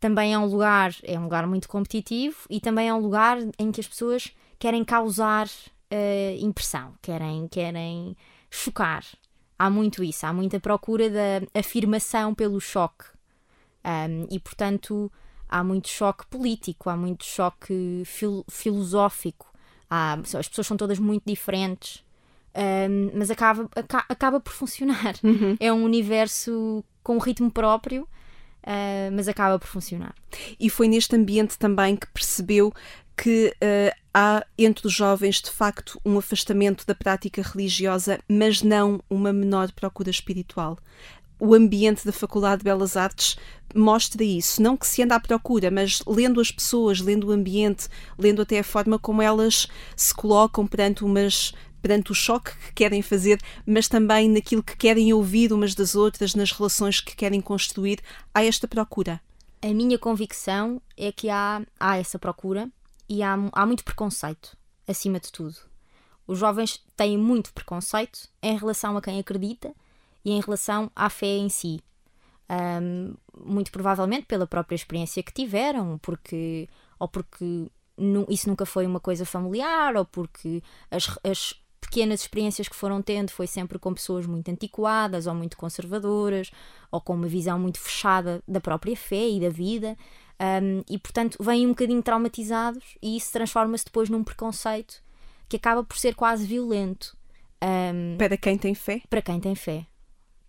[0.00, 3.70] Também é um lugar, é um lugar muito competitivo e também é um lugar em
[3.70, 8.16] que as pessoas querem causar uh, impressão, querem, querem
[8.50, 9.04] chocar.
[9.58, 13.04] Há muito isso, há muita procura da afirmação pelo choque.
[13.84, 15.12] Um, e, portanto,
[15.48, 19.52] há muito choque político, há muito choque fil filosófico,
[19.88, 22.02] há, as pessoas são todas muito diferentes,
[22.56, 25.14] um, mas acaba, aca acaba por funcionar.
[25.22, 25.56] Uhum.
[25.60, 28.08] É um universo com um ritmo próprio.
[28.66, 30.14] Uh, mas acaba por funcionar.
[30.58, 32.72] E foi neste ambiente também que percebeu
[33.16, 39.00] que uh, há entre os jovens de facto um afastamento da prática religiosa, mas não
[39.08, 40.78] uma menor procura espiritual.
[41.38, 43.36] O ambiente da Faculdade de Belas Artes
[43.74, 44.62] mostra isso.
[44.62, 48.60] Não que se anda à procura, mas lendo as pessoas, lendo o ambiente, lendo até
[48.60, 53.88] a forma como elas se colocam perante umas perante o choque que querem fazer, mas
[53.88, 57.98] também naquilo que querem ouvir umas das outras, nas relações que querem construir,
[58.32, 59.20] há esta procura.
[59.60, 62.70] A minha convicção é que há, há essa procura,
[63.08, 65.56] e há, há muito preconceito, acima de tudo.
[66.26, 69.74] Os jovens têm muito preconceito em relação a quem acredita
[70.24, 71.80] e em relação à fé em si.
[72.48, 73.14] Um,
[73.44, 77.70] muito provavelmente pela própria experiência que tiveram, porque ou porque
[78.28, 83.30] isso nunca foi uma coisa familiar, ou porque as, as pequenas experiências que foram tendo
[83.30, 86.50] foi sempre com pessoas muito antiquadas ou muito conservadoras,
[86.90, 89.96] ou com uma visão muito fechada da própria fé e da vida.
[90.40, 95.00] Um, e portanto vêm um bocadinho traumatizados e isso transforma-se depois num preconceito
[95.48, 97.16] que acaba por ser quase violento.
[97.62, 99.00] Um, para quem tem fé?
[99.08, 99.86] Para quem tem fé.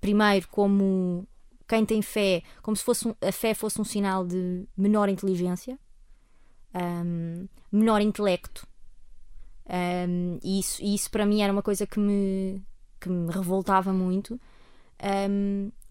[0.01, 1.27] Primeiro, como
[1.67, 5.77] quem tem fé, como se fosse um, a fé fosse um sinal de menor inteligência,
[6.73, 8.67] um, menor intelecto.
[10.43, 12.61] e isso, isso para mim era uma coisa que me,
[12.99, 14.39] que me revoltava muito.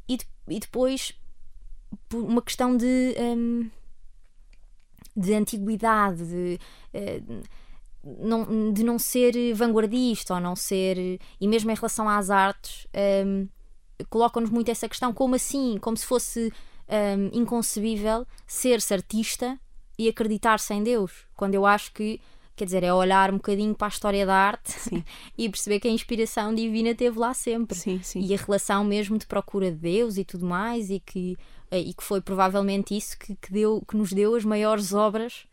[0.09, 1.13] e, de, e depois,
[2.13, 3.15] uma questão de
[5.17, 6.59] de antiguidade, de,
[6.93, 7.23] eh,
[8.03, 11.21] não, de não ser vanguardista ou não ser.
[11.41, 13.49] E mesmo em relação às artes, um, ehm,
[14.11, 15.79] colocam-nos muito essa questão: como assim?
[15.81, 16.53] Como se fosse
[16.89, 19.59] um, ehm, inconcebível ser-se artista
[19.99, 22.21] e acreditar-se em Deus, quando eu acho que.
[22.57, 24.73] Quer dizer, é olhar um bocadinho para a história da arte
[25.37, 27.77] e perceber que a inspiração divina teve lá sempre.
[27.77, 28.21] Sim, sim.
[28.21, 31.37] E a relação mesmo de procura de Deus e tudo mais, e que
[31.79, 35.47] e que foi provavelmente isso que, que, deu, que nos deu as maiores obras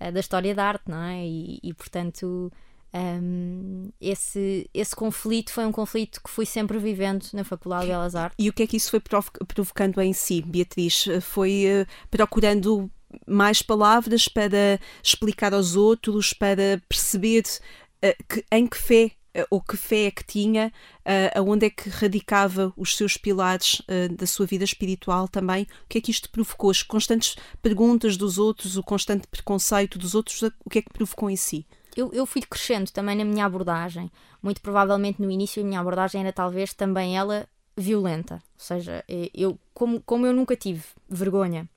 [0.00, 1.26] uh, da história da arte, não é?
[1.26, 2.52] E, e portanto,
[2.94, 7.92] um, ehm, esse, esse conflito foi um conflito que fui sempre vivendo na Faculdade de
[7.92, 8.36] Belas Artes.
[8.38, 11.06] E o que é que isso foi provocando em si, Beatriz?
[11.22, 12.90] Foi uh, procurando
[13.26, 19.10] mais palavras para explicar aos outros, para perceber uh, que, em que fé eh,
[19.50, 24.14] ou que fé é que tinha, uh, aonde é que radicava os seus pilares uh,
[24.14, 26.70] da sua vida espiritual também, o que é que isto provocou?
[26.70, 31.30] As constantes perguntas dos outros, o constante preconceito dos outros, o que é que provocou
[31.30, 31.66] em si?
[31.96, 34.10] Eu, eu fui crescendo também na minha abordagem.
[34.42, 38.34] Muito provavelmente no início a minha abordagem era talvez também ela violenta.
[38.34, 41.68] Ou seja, eu, como, como eu nunca tive vergonha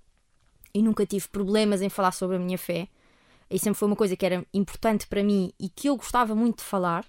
[0.73, 2.87] e nunca tive problemas em falar sobre a minha fé,
[3.49, 6.57] e sempre foi uma coisa que era importante para mim e que eu gostava muito
[6.57, 7.05] de falar,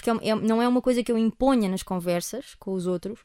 [0.00, 3.20] porque é, é, não é uma coisa que eu imponha nas conversas com os outros,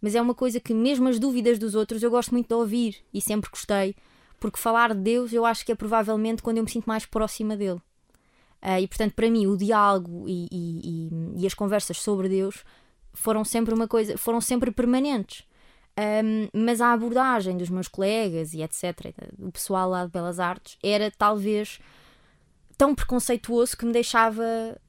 [0.00, 2.96] mas é uma coisa que, mesmo as dúvidas dos outros, eu gosto muito de ouvir
[3.12, 3.96] e sempre gostei,
[4.38, 7.56] porque falar de Deus eu acho que é provavelmente quando eu me sinto mais próxima
[7.56, 7.80] dele.
[8.62, 12.62] Uh, e portanto, para mim, o diálogo e, e, e, as conversas sobre Deus
[13.12, 15.44] foram sempre uma coisa, foram sempre permanentes.
[15.98, 20.78] Um, mas a abordagem dos meus colegas e etc., o pessoal lá de Belas Artes,
[20.82, 21.80] era talvez
[22.78, 24.44] tão preconceituoso que me deixava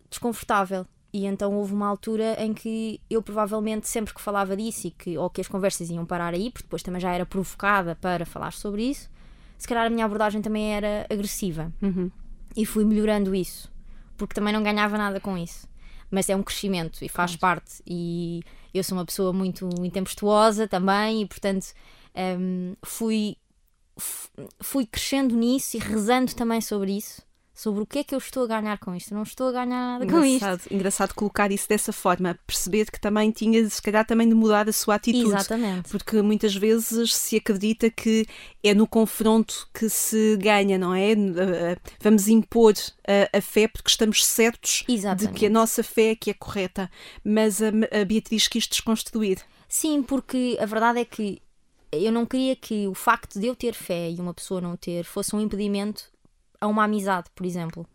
[0.09, 0.85] desconfortável.
[1.13, 5.17] E então houve uma altura em que eu provavelmente sempre que falava disso e que,
[5.17, 8.53] ou que as conversas iam parar aí, porque depois também já era provocada para falar
[8.53, 9.09] sobre isso,
[9.57, 11.71] se calhar a minha abordagem também era agressiva.
[11.81, 12.09] Uhum.
[12.55, 13.71] E fui melhorando isso,
[14.15, 15.67] porque também não ganhava nada com isso.
[16.09, 17.81] Mas é um crescimento e faz parte.
[17.85, 18.41] E
[18.73, 21.73] eu sou uma pessoa muito intempestuosa também, e portanto
[22.39, 23.35] um, fui,
[24.61, 27.21] fui crescendo nisso e rezando também sobre isso
[27.53, 29.13] sobre o que é que eu estou a ganhar com isto.
[29.13, 30.45] não estou a ganhar nada com isto.
[30.71, 34.73] Engraçado colocar isso dessa forma, perceber que também tinha, se calhar, também de mudar a
[34.73, 35.27] sua atitude.
[35.27, 35.89] Exatamente.
[35.89, 38.25] Porque muitas vezes se acredita que
[38.63, 41.13] é no confronto que se ganha, não é?
[41.99, 42.73] Vamos impor
[43.07, 45.33] a, a fé porque estamos certos Exatamente.
[45.33, 46.89] de que a nossa fé é que é correta.
[47.23, 49.39] Mas a, a Beatriz quis desconstruir.
[49.67, 51.41] Sim, porque a verdade é que
[51.91, 55.03] eu não queria que o facto de eu ter fé e uma pessoa não ter
[55.03, 56.11] fosse um impedimento
[56.61, 57.85] a uma amizade, por exemplo.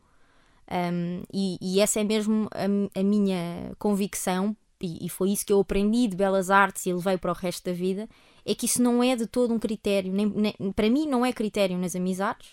[0.70, 5.52] Um, e, e, essa é mesmo a, a minha convicção, e, e, foi isso que
[5.52, 8.08] eu aprendi de belas artes e levei para o resto da vida,
[8.44, 11.32] é que isso não é de todo um critério, nem, nem para mim não é
[11.32, 12.48] critério nas amizades,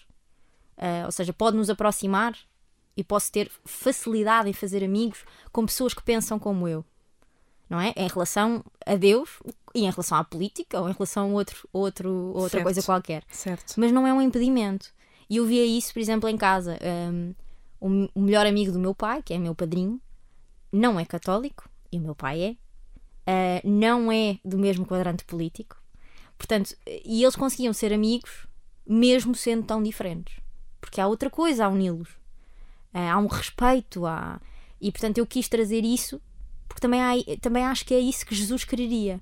[0.78, 2.38] uh, ou seja, pode nos aproximar
[2.96, 6.86] e posso ter facilidade em fazer amigos com pessoas que pensam como eu,
[7.68, 7.94] não é?
[7.98, 9.40] Em relação a Deus
[9.74, 12.64] e em relação à política ou em relação a outro, outro, outra certo.
[12.64, 13.24] coisa qualquer.
[13.30, 13.74] Certo.
[13.78, 14.94] Mas não é um impedimento.
[15.34, 16.78] E eu via isso, por exemplo, em casa.
[17.12, 17.34] Um,
[18.14, 20.00] o, melhor amigo do meu pai, que é meu padrinho,
[20.72, 22.56] não é católico, e o meu pai
[23.26, 25.82] é, uh, não é do mesmo quadrante político.
[26.38, 28.46] Portanto, e eles conseguiam ser amigos
[28.86, 30.40] mesmo sendo tão diferentes.
[30.80, 32.10] Porque há outra coisa a uni-los.
[32.94, 34.40] Uh, há um respeito, há...
[34.80, 36.22] e portanto eu quis trazer isso,
[36.68, 39.20] porque também, há, também acho que é isso que Jesus quereria.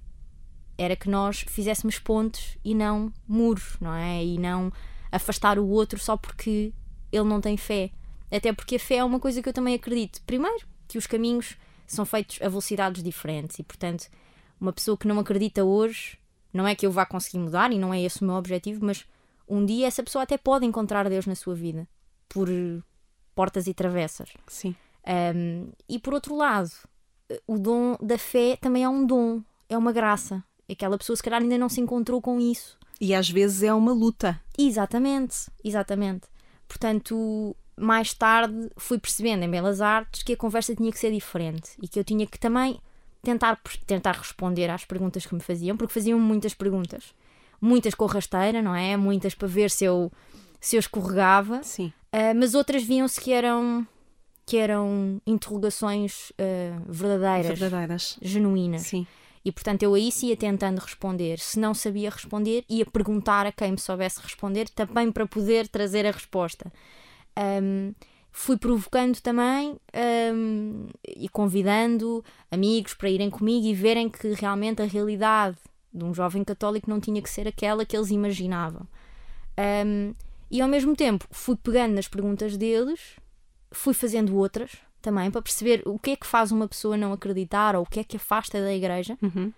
[0.78, 4.22] Era que nós fizéssemos pontes e não muros, não é?
[4.22, 4.74] E não
[5.12, 6.74] afastar o outro só porque
[7.12, 7.92] ele não tem fé.
[8.32, 10.22] Até porque a fé é uma coisa que eu também acredito.
[10.26, 14.08] Primeiro, que os caminhos são feitos a velocidades diferentes e, portanto,
[14.60, 16.18] uma pessoa que não acredita hoje,
[16.54, 19.06] não é que eu vá conseguir mudar e não é esse o meu objetivo, mas
[19.48, 21.88] um dia essa pessoa até pode encontrar Deus na sua vida
[22.30, 22.48] por
[23.36, 24.30] portas e travessas.
[24.48, 24.76] Sim.
[25.36, 26.72] Um, e por outro lado,
[27.48, 30.44] o dom da fé também é um dom, é uma graça.
[30.70, 32.78] Aquela pessoa, se calhar, ainda não se encontrou com isso.
[33.02, 34.40] E às vezes é uma luta.
[34.56, 36.28] Exatamente, exatamente.
[36.68, 41.72] Portanto, mais tarde fui percebendo em Belas Artes que a conversa tinha que ser diferente
[41.82, 42.80] e que eu tinha que também
[43.24, 47.16] tentar, tentar responder às perguntas que me faziam, porque faziam muitas perguntas.
[47.60, 48.96] Muitas com rasteira, não é?
[48.96, 50.12] Muitas para ver se eu,
[50.60, 51.64] se eu escorregava.
[51.64, 51.92] Sim.
[52.14, 53.86] Uh, mas outras viam-se que eram,
[54.46, 58.84] que eram interrogações uh, verdadeiras, verdadeiras, genuínas.
[58.84, 59.08] Sim.
[59.44, 61.40] E portanto eu aí ia tentando responder.
[61.40, 66.06] Se não sabia responder, ia perguntar a quem me soubesse responder, também para poder trazer
[66.06, 66.72] a resposta.
[67.64, 67.94] Um,
[68.32, 69.78] fui provocando também
[70.34, 75.58] um, e convidando amigos para irem comigo e verem que realmente a realidade
[75.94, 78.88] de um jovem católico não tinha que ser aquela que eles imaginavam.
[79.86, 80.14] Um,
[80.50, 83.00] e ao mesmo tempo fui pegando nas perguntas deles,
[83.72, 84.72] fui fazendo outras
[85.02, 88.00] também para perceber o que é que faz uma pessoa não acreditar ou o que
[88.00, 89.18] é que afasta da igreja.
[89.22, 89.52] Uhum.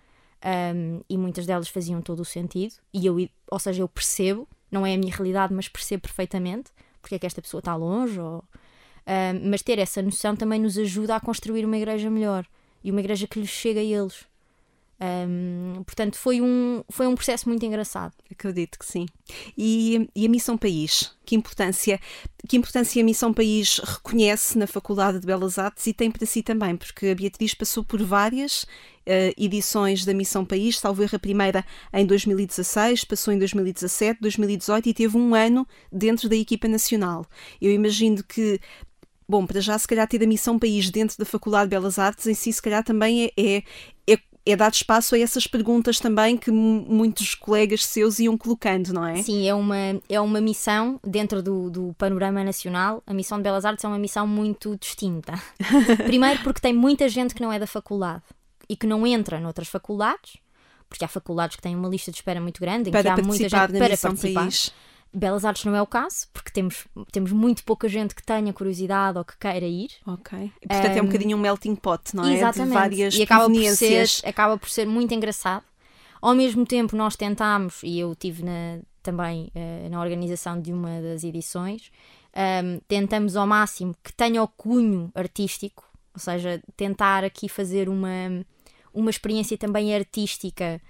[0.45, 2.75] Um, e muitas delas faziam todo o sentido.
[2.93, 3.17] E eu,
[3.49, 6.71] ou seja, eu percebo, não é a minha realidade, mas percebo perfeitamente
[7.01, 8.19] porque é que esta pessoa está longe.
[8.19, 8.43] Ou,
[9.07, 12.45] um, mas ter essa noção também nos ajuda a construir uma igreja melhor
[12.83, 14.25] e uma igreja que lhes chega a eles.
[15.03, 18.13] Um, portanto, foi um, foi um processo muito engraçado.
[18.31, 19.05] Acredito que sim.
[19.57, 21.11] E, e, a Missão País?
[21.25, 21.99] Que importância,
[22.47, 26.41] que importância a Missão País reconhece na Faculdade de Belas Artes e tem para si
[26.41, 26.77] também?
[26.77, 32.05] Porque a Beatriz passou por várias uh, edições da Missão País, talvez a primeira em
[32.05, 37.25] 2016, passou em 2017, 2018 e teve um ano dentro da equipa nacional.
[37.59, 38.57] Eu imagino que
[39.27, 42.27] Bom, para já, se calhar, ter a Missão País dentro da Faculdade de Belas Artes
[42.27, 43.63] em si, se calhar, também é, é,
[44.45, 49.21] é dar espaço a essas perguntas também que muitos colegas seus iam colocando, não é?
[49.23, 49.77] Sim, é uma,
[50.09, 53.01] é uma missão dentro do, do panorama nacional.
[53.07, 55.41] A missão de Belas Artes é uma missão muito distinta.
[56.05, 58.23] Primeiro, porque tem muita gente que não é da faculdade
[58.67, 60.37] e que não entra noutras faculdades,
[60.89, 63.23] porque há faculdades que têm uma lista de espera muito grande, em para que há
[63.23, 64.41] muita gente para participar.
[64.41, 64.73] País.
[65.13, 69.17] Belas Artes não é o caso, porque temos, temos muito pouca gente que tenha curiosidade
[69.17, 69.91] ou que queira ir.
[70.07, 70.51] Ok.
[70.61, 72.33] E, portanto, um, é um bocadinho um melting pot, não é?
[72.33, 72.69] Exatamente.
[72.69, 75.63] De várias e acaba por, ser, acaba por ser muito engraçado.
[76.19, 81.01] Ao mesmo tempo, nós tentámos, e eu tive na, também uh, na organização de uma
[81.01, 81.91] das edições,
[82.35, 88.43] um, tentamos ao máximo que tenha o cunho artístico, ou seja, tentar aqui fazer uma,
[88.91, 90.81] uma experiência também artística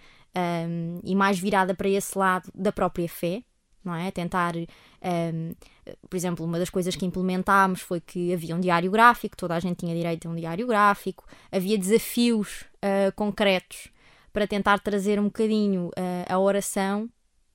[0.68, 3.44] um, e mais virada para esse lado da própria fé
[3.84, 4.12] não é?
[4.12, 5.56] Tentar, um,
[6.10, 9.60] por exemplo, uma das coisas que implementámos foi que havia um diário gráfico, toda a
[9.60, 13.90] gente tinha direito a um diário gráfico, havia desafios uh, concretos
[14.32, 17.10] para tentar trazer um bocadinho uh, a oração,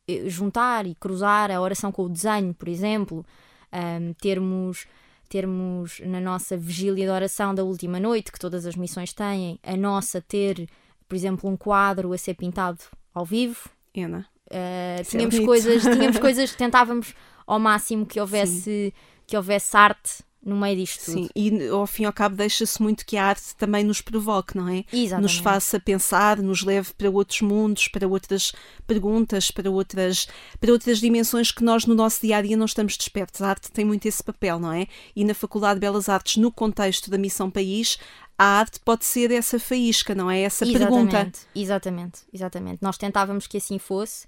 [0.07, 3.26] eh, juntar e cruzar a oração com o desenho, por exemplo,
[3.72, 4.87] um, termos
[5.29, 9.76] termos na nossa vigília de oração da última noite, que todas as missões têm, a
[9.76, 10.66] nossa ter,
[11.07, 12.79] por exemplo, um quadro a ser pintado
[13.14, 13.68] ao vivo.
[13.95, 14.26] Ana.
[14.51, 17.14] Uh, tínhamos coisas, tínhamos coisas, tentávamos
[17.46, 18.94] ao máximo que houvesse,
[19.26, 21.22] que houvesse arte no meio disto tudo.
[21.24, 24.57] Sim, e ao fim e ao cabo deixa-se muito que a arte também nos provoque,
[24.57, 24.84] não é?
[24.92, 25.22] Exatamente.
[25.22, 28.53] Nos faça pensar, nos leve para outros mundos, para outras
[28.86, 30.26] perguntas, para outras,
[30.61, 33.42] para outras dimensões que nós no nosso dia a dia não estamos despertos.
[33.42, 34.86] A arte tem muito esse papel, não é?
[35.14, 37.99] E na Faculdade de Belas Artes, no contexto da Missão País,
[38.38, 40.40] a arte pode ser essa faísca, não é?
[40.40, 41.32] Essa exatamente, pergunta.
[41.55, 42.78] Exatamente, exatamente.
[42.80, 44.26] Nós tentávamos que assim fosse.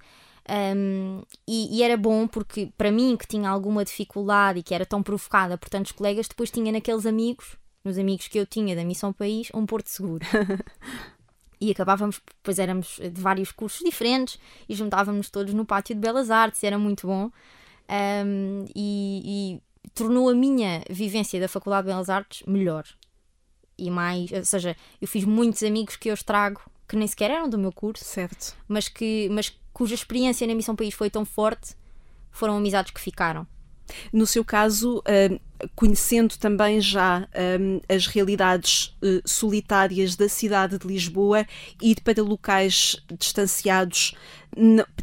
[0.49, 4.84] Um, e, e, era bom porque, para mim, que tinha alguma dificuldade e que era
[4.84, 8.84] tão provocada por tantos colegas, depois tinha naqueles amigos, nos amigos que eu tinha da
[8.84, 10.24] Missão País, um porto seguro.
[11.61, 14.38] e acabávamos, depois éramos de vários cursos diferentes
[14.68, 17.30] e juntávamos todos no pátio de Belas Artes, era muito bom.
[18.24, 22.84] Um, e, e tornou a minha vivência da Faculdade de Belas Artes melhor
[23.80, 27.49] e mais, ou seja, eu fiz muitos amigos que eu estrago que nem sequer eram
[27.49, 31.74] do meu curso, certo, mas que mas cuja experiência na Missão País foi tão forte,
[32.31, 33.47] foram amizades que ficaram.
[34.12, 35.41] No seu caso, uh,
[35.74, 37.28] conhecendo também já
[37.61, 41.46] um, as realidades uh, solitárias da cidade de Lisboa,
[41.80, 44.14] ir para locais distanciados,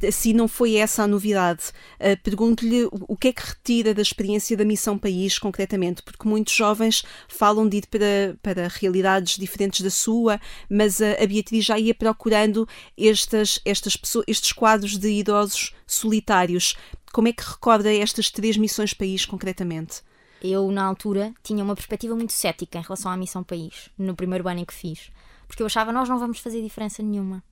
[0.05, 1.65] assim não foi essa a novidade.
[1.99, 6.53] Uh, Pergunto-lhe o que é que retira da experiência da Missão País, concretamente, porque muitos
[6.53, 10.39] jovens falam de ir para, para realidades diferentes da sua,
[10.69, 16.75] mas a, a Beatriz já ia procurando estas, estas pessoas, estes quadros de idosos solitários.
[17.13, 20.01] Como é que recorda estas três missões país, concretamente?
[20.41, 24.47] Eu, na altura, tinha uma perspectiva muito cética em relação à missão país, no primeiro
[24.47, 25.11] ano em que fiz.
[25.47, 27.43] Porque eu achava, nós não vamos fazer diferença nenhuma.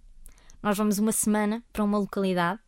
[0.61, 2.59] Nós vamos uma semana para uma localidade,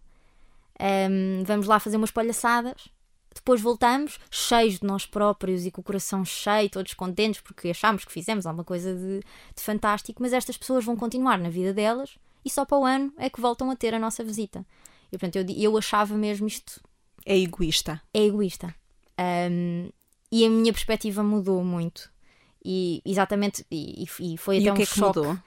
[0.79, 2.89] um, vamos lá fazer umas palhaçadas,
[3.33, 8.03] depois voltamos cheios de nós próprios e com o coração cheio, todos contentes porque achamos
[8.03, 12.17] que fizemos alguma coisa de, de fantástico, mas estas pessoas vão continuar na vida delas
[12.43, 14.65] e só para o ano é que voltam a ter a nossa visita.
[15.11, 16.81] E portanto, eu, eu achava mesmo isto.
[17.25, 18.01] É egoísta.
[18.13, 18.73] É egoísta.
[19.19, 19.89] Um,
[20.31, 22.11] e a minha perspectiva mudou muito.
[22.63, 25.19] E exatamente, e, e foi e até o que um é que choque.
[25.19, 25.39] mudou?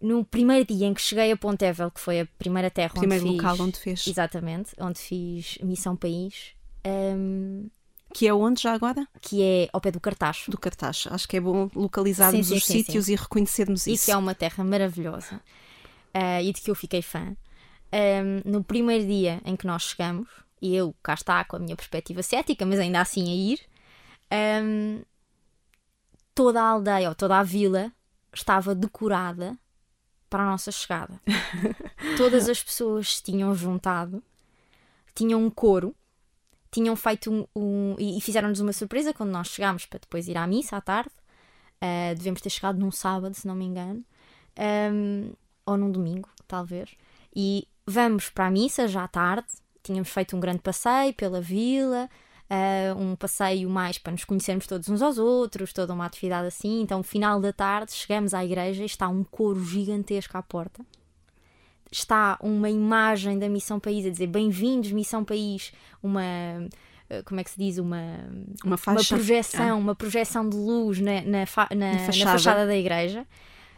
[0.00, 3.36] No primeiro dia em que cheguei a Pontevel, que foi a primeira terra Primeiro onde
[3.36, 4.06] local fiz, onde fez.
[4.06, 6.54] Exatamente, onde fiz Missão País,
[6.86, 7.68] um,
[8.12, 9.06] Que é onde já agora?
[9.22, 10.50] que é ao pé do Cartacho.
[10.50, 11.06] Do cartaz.
[11.10, 14.04] Acho que é bom localizarmos Sim, sim, os sim, sítios e reconhecermos E isso.
[14.06, 15.40] que é uma terra maravilhosa
[16.12, 17.36] ah, e de que eu fiquei fã.
[17.92, 20.28] Um, no primeiro dia em que nós chegamos,
[20.60, 23.60] e eu cá está com a minha perspectiva cética, mas ainda assim a ir,
[24.32, 25.02] um,
[26.34, 27.92] toda a aldeia ou toda a vila
[28.32, 29.56] estava decorada
[30.28, 31.20] para a nossa chegada.
[32.16, 34.22] Todas as pessoas tinham juntado,
[35.14, 35.94] tinham um coro,
[36.70, 37.46] tinham feito um.
[37.56, 41.12] um- e fizeram-nos uma surpresa quando nós chegámos para depois ir à missa à tarde.
[41.80, 44.04] Ah, devemos ter chegado num sábado, se não me engano,
[44.58, 45.32] Um,
[45.66, 46.96] ou num domingo, talvez.
[47.34, 49.46] E vamos para a missa já à tarde.
[49.82, 52.08] Tínhamos feito um grande passeio pela vila,
[52.48, 56.80] ah, um passeio mais para nos conhecermos todos uns aos outros, toda uma atividade assim.
[56.82, 60.84] Então, final da tarde, chegamos à igreja e está um coro gigantesco à porta.
[61.90, 65.72] Está uma imagem da Missão País a dizer bem-vindos, Missão País,
[66.02, 66.22] uma.
[67.08, 67.78] ah, Como é que se diz?
[67.78, 68.02] Uma,
[68.64, 72.30] Uma uma projeção, uma projeção de luz na, na, fa- na- na fachada.
[72.32, 72.66] fachada.
[72.66, 73.24] da igreja.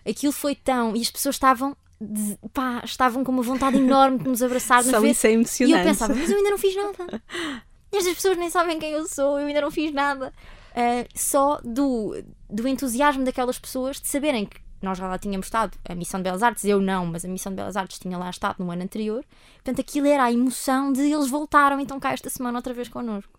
[0.08, 0.96] Aquilo foi tão.
[0.96, 1.76] E as pessoas estavam.
[2.00, 5.32] de- pá, estavam com uma vontade enorme de nos abraçar, nos Só isso é E
[5.34, 5.84] eu emocionante.
[5.88, 7.22] pensava, mas eu ainda não fiz nada.
[7.92, 10.32] Estas pessoas nem sabem quem eu sou, eu ainda não fiz nada.
[10.74, 12.14] Ah, só do,
[12.48, 16.24] do entusiasmo daquelas pessoas de saberem que nós já lá tínhamos estado, a Missão de
[16.24, 18.84] Belas Artes, eu não, mas a Missão de Belas Artes tinha lá estado no ano
[18.84, 19.24] anterior.
[19.54, 23.38] Portanto, aquilo era a emoção de eles voltaram então cá esta semana outra vez connosco.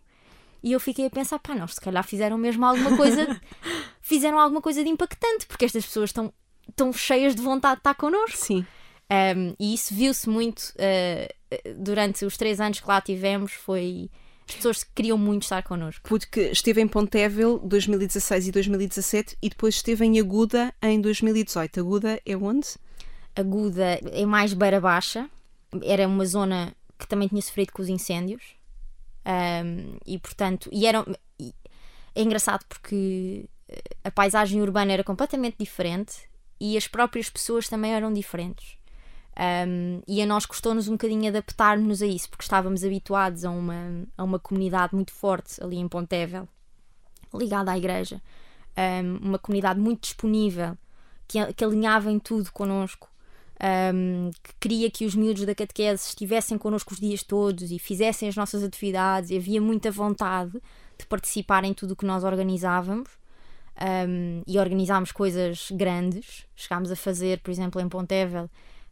[0.62, 3.40] E eu fiquei a pensar, pá, nós se calhar fizeram mesmo alguma coisa,
[4.02, 6.34] fizeram alguma coisa de impactante, porque estas pessoas estão,
[6.68, 8.38] estão cheias de vontade de estar connosco.
[8.38, 8.66] Sim.
[9.10, 13.54] Um, e isso viu-se muito uh, durante os três anos que lá tivemos.
[13.54, 14.10] Foi
[14.50, 16.08] as pessoas queriam muito estar connosco.
[16.10, 21.80] Porque esteve em Pontevel 2016 e 2017 e depois esteve em Aguda em 2018.
[21.80, 22.68] Aguda é onde?
[23.36, 25.30] Aguda é mais beira baixa,
[25.84, 28.42] era uma zona que também tinha sofrido com os incêndios.
[29.26, 31.06] Um, e portanto, e era,
[31.40, 31.54] e
[32.16, 36.16] é engraçado porque eh, a paisagem urbana era completamente diferente
[36.60, 38.79] e as próprias pessoas também eram diferentes.
[39.40, 44.06] Um, e a nós custou-nos um bocadinho adaptar-nos a isso, porque estávamos habituados a uma,
[44.18, 46.46] a uma comunidade muito forte ali em Pontevel,
[47.34, 48.22] ligada à igreja,
[48.78, 50.78] um, uma comunidade muito disponível,
[51.26, 53.10] que, que alinhava em tudo connosco,
[53.94, 58.28] um, que queria que os miúdos da catequese estivessem connosco os dias todos e fizessem
[58.28, 60.62] as nossas atividades, e havia muita vontade
[60.98, 63.08] de participar em tudo o que nós organizávamos.
[63.82, 66.46] Um, e organizámos coisas grandes.
[66.54, 68.50] Chegámos a fazer, por exemplo, em Pontevel,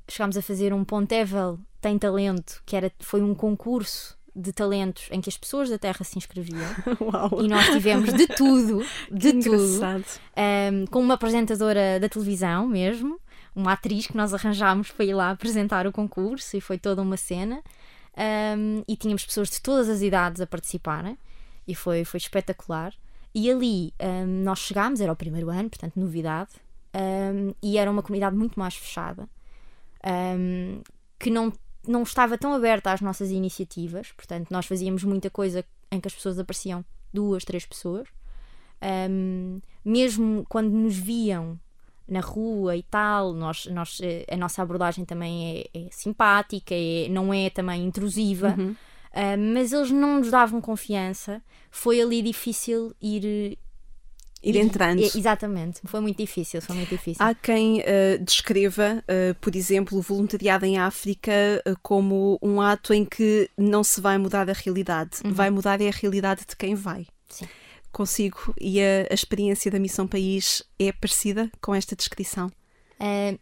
[0.07, 5.19] chegámos a fazer um Pontevel Tem Talento, que era, foi um concurso de talentos em
[5.19, 6.69] que as pessoas da Terra se inscreviam.
[7.01, 7.41] Uau!
[7.41, 9.79] E nós tivemos de tudo, de Que tudo.
[10.37, 13.19] Um, com uma apresentadora da televisão mesmo,
[13.55, 17.17] uma atriz que nós arranjámos para ir lá apresentar o concurso e foi toda uma
[17.17, 17.61] cena.
[18.15, 21.17] Um, e tínhamos pessoas de todas as idades a participarem
[21.67, 22.93] e foi, foi espetacular.
[23.33, 26.51] E ali um, nós chegámos, era o primeiro ano, portanto, novidade,
[27.61, 29.29] e era uma comunidade muito mais fechada,
[30.07, 30.81] um,
[31.19, 31.51] que não,
[31.87, 36.13] não estava tão aberta às nossas iniciativas, portanto, nós fazíamos muita coisa em que as
[36.13, 36.83] pessoas apareciam
[37.13, 38.07] duas, três pessoas.
[39.09, 41.59] Um, mesmo quando nos viam
[42.07, 47.09] na rua e tal, nós, nós, eh, a nossa abordagem também é, é simpática, é,
[47.09, 48.75] não é também intrusiva, Uhum.
[49.11, 51.41] ah, mas eles não nos davam confiança.
[51.69, 53.57] Foi ali difícil ir.
[54.43, 55.01] Ir entrando.
[55.01, 57.25] Exatamente, foi muito difícil, foi muito difícil.
[57.25, 62.93] Há quem eh, descreva, eh, por exemplo, o voluntariado em África eh, como um ato
[62.93, 66.75] em que não se vai mudar a realidade, vai mudar é a realidade de quem
[66.75, 67.07] vai.
[67.27, 67.47] Sim.
[67.91, 68.53] Consigo.
[68.61, 72.51] E a, a experiência da Missão País é parecida com esta descrição?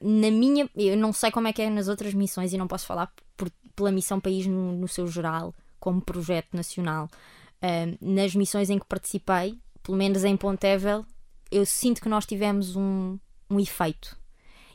[0.02, 2.86] Na minha, eu não sei como é que é nas outras missões e não posso
[2.86, 7.10] falar por- pela missão país no, no seu geral, como projeto nacional.
[8.02, 11.06] Nas missões em que participei, pelo menos em Pontevel,
[11.52, 13.20] eu sinto que nós tivemos um,
[13.50, 14.18] um efeito.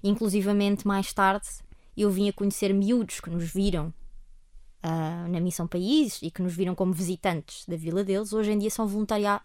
[0.02, 1.48] Inclusivamente mais tarde
[1.96, 3.92] eu vim a conhecer miúdos que nos viram
[4.82, 8.32] ah, na Missão País e que nos viram como visitantes da vila deles.
[8.32, 8.88] Hoje em dia são,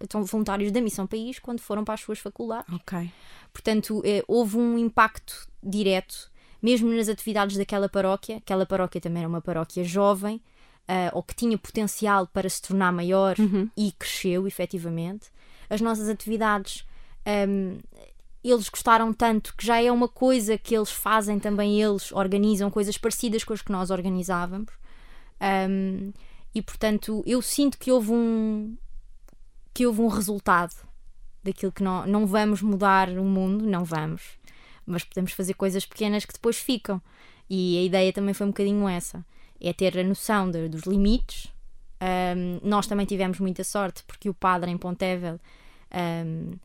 [0.09, 2.72] são voluntários da Missão País quando foram para as suas faculdades.
[2.72, 3.09] Ok.
[3.51, 8.38] Portanto, eh, houve um impacto direto, mesmo nas atividades daquela paróquia.
[8.38, 10.39] Aquela paróquia também era uma paróquia jovem,
[10.88, 13.36] ah, ou que tinha potencial para se tornar maior
[13.76, 15.34] e cresceu, efetivamente.
[15.76, 16.86] As nossas atividades,
[17.26, 17.80] ahm,
[18.43, 22.97] eles gostaram tanto que já é uma coisa que eles fazem também, eles organizam coisas
[22.97, 24.71] parecidas com as que nós organizávamos.
[25.39, 26.11] Ahm,
[26.53, 28.78] e portanto, eu sinto que houve um
[29.73, 30.73] que houve um resultado
[31.43, 34.21] daquilo que não, não vamos mudar o mundo, não vamos,
[34.86, 37.01] mas podemos fazer coisas pequenas que depois ficam.
[37.49, 39.26] E a ideia também foi um bocadinho essa:
[39.59, 41.51] é ter a noção de- dos limites.
[41.99, 45.39] Ahm, nós também tivemos muita sorte porque o padre em Pontevel
[45.96, 46.58] ahm,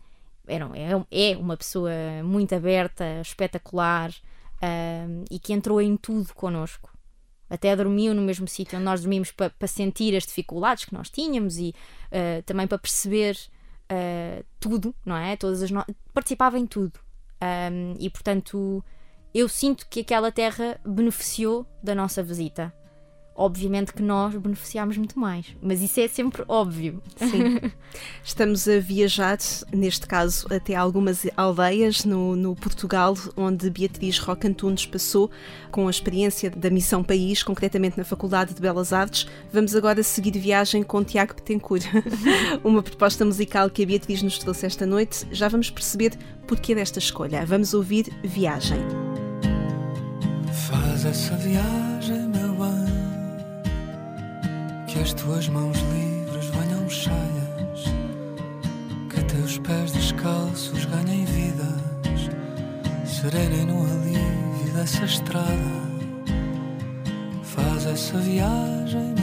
[0.46, 1.92] era, é, é uma pessoa
[2.24, 4.10] muito aberta, espetacular
[4.60, 6.90] ahm, e que entrou em tudo connosco.
[7.48, 11.58] Até dormiu no mesmo sítio onde nós dormimos para sentir as dificuldades que nós tínhamos
[11.58, 11.74] e
[12.12, 13.36] ah, também para perceber
[13.88, 15.36] ah, tudo, não é?
[15.36, 15.84] Todas as no...
[16.14, 17.00] Participava em tudo.
[17.40, 18.84] Ahm, e portanto,
[19.34, 22.72] eu sinto que aquela terra beneficiou da nossa visita.
[23.40, 27.02] Obviamente que nós beneficiámos muito mais, mas isso é sempre óbvio.
[27.16, 27.72] Sim.
[28.22, 29.38] Estamos a viajar,
[29.72, 35.30] neste caso, até algumas aldeias no, no Portugal, onde Beatriz Roque Antunes passou
[35.70, 39.26] com a experiência da Missão País, concretamente na Faculdade de Belas Artes.
[39.50, 41.86] Vamos agora seguir viagem com Tiago Petencourt.
[42.62, 45.26] Uma proposta musical que a Beatriz nos trouxe esta noite.
[45.32, 46.12] Já vamos perceber
[46.46, 47.46] porquê desta escolha.
[47.46, 48.80] Vamos ouvir Viagem.
[50.52, 52.19] Faz essa viagem.
[55.00, 57.84] Que as tuas mãos livres venham cheias.
[59.08, 62.28] Que teus pés descalços ganhem vidas.
[63.06, 65.80] Serenem no alívio dessa estrada.
[67.42, 69.14] Faz essa viagem,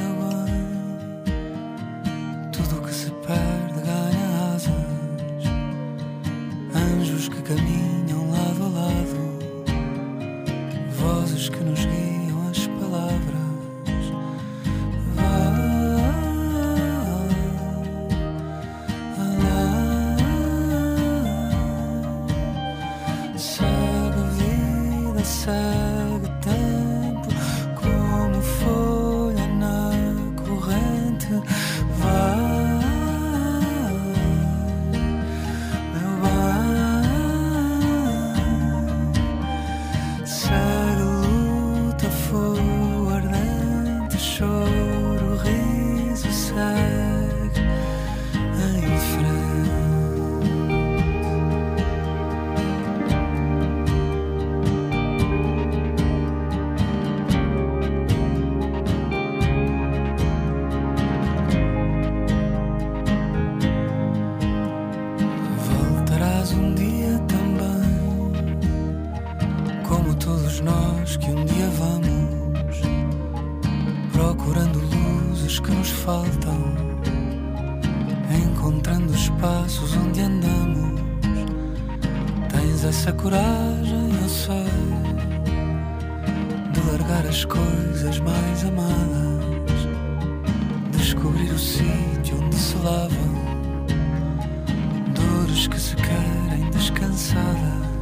[97.27, 97.87] descansadas.
[97.87, 97.96] Vai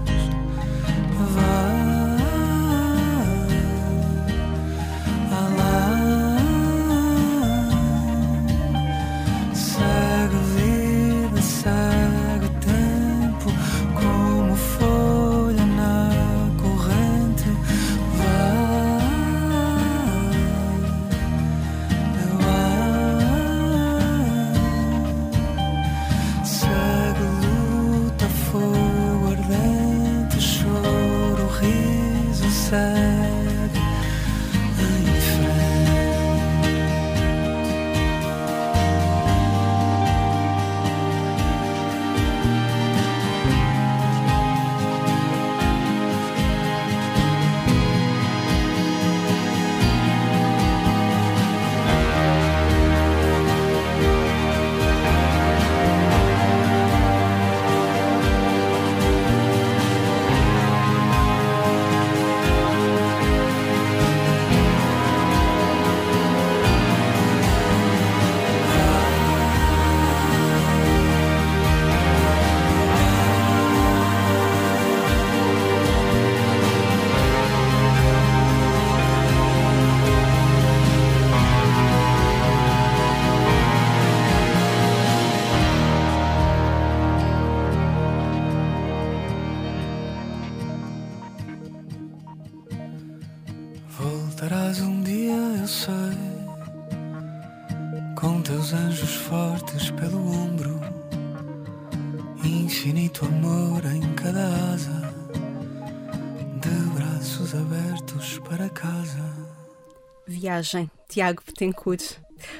[111.07, 112.17] Tiago Betancourt.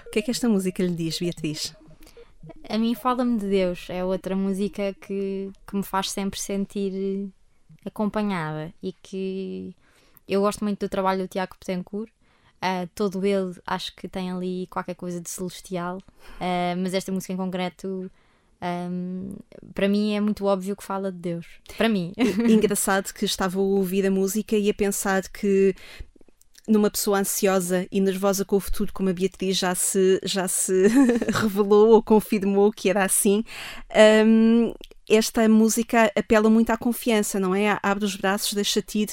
[0.07, 1.75] O que é que esta música lhe diz, Beatriz?
[2.69, 7.29] A mim fala-me de Deus, é outra música que, que me faz sempre sentir
[7.85, 9.75] acompanhada e que
[10.27, 12.11] eu gosto muito do trabalho do Tiago Betancourt.
[12.61, 15.99] Ah, todo ele acho que tem ali qualquer coisa de celestial,
[16.39, 18.09] Ah, mas esta música em concreto,
[18.61, 19.35] ahm,
[19.73, 21.45] para mim, é muito óbvio que fala de Deus.
[21.77, 22.13] Para mim.
[22.49, 25.75] Engraçado que estava a ouvir a música e a pensar que
[26.67, 30.87] numa pessoa ansiosa e nervosa com o futuro, como a Beatriz já se, já se
[31.33, 33.43] revelou ou confirmou que era assim,
[34.25, 34.73] hum,
[35.09, 37.77] esta música apela muito à confiança, não é?
[37.83, 39.09] Abre os braços, deixa-te ir,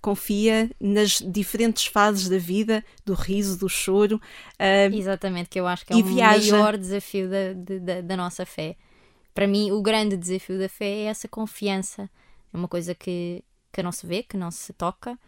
[0.00, 4.20] confia nas diferentes fases da vida, do riso, do choro.
[4.60, 6.52] hum, Exatamente, que eu acho que é o viaja.
[6.52, 8.76] maior desafio da, da, da nossa fé.
[9.34, 12.08] Para mim, o grande desafio da fé é essa confiança.
[12.52, 15.18] É uma coisa que, que não se vê, que não se toca,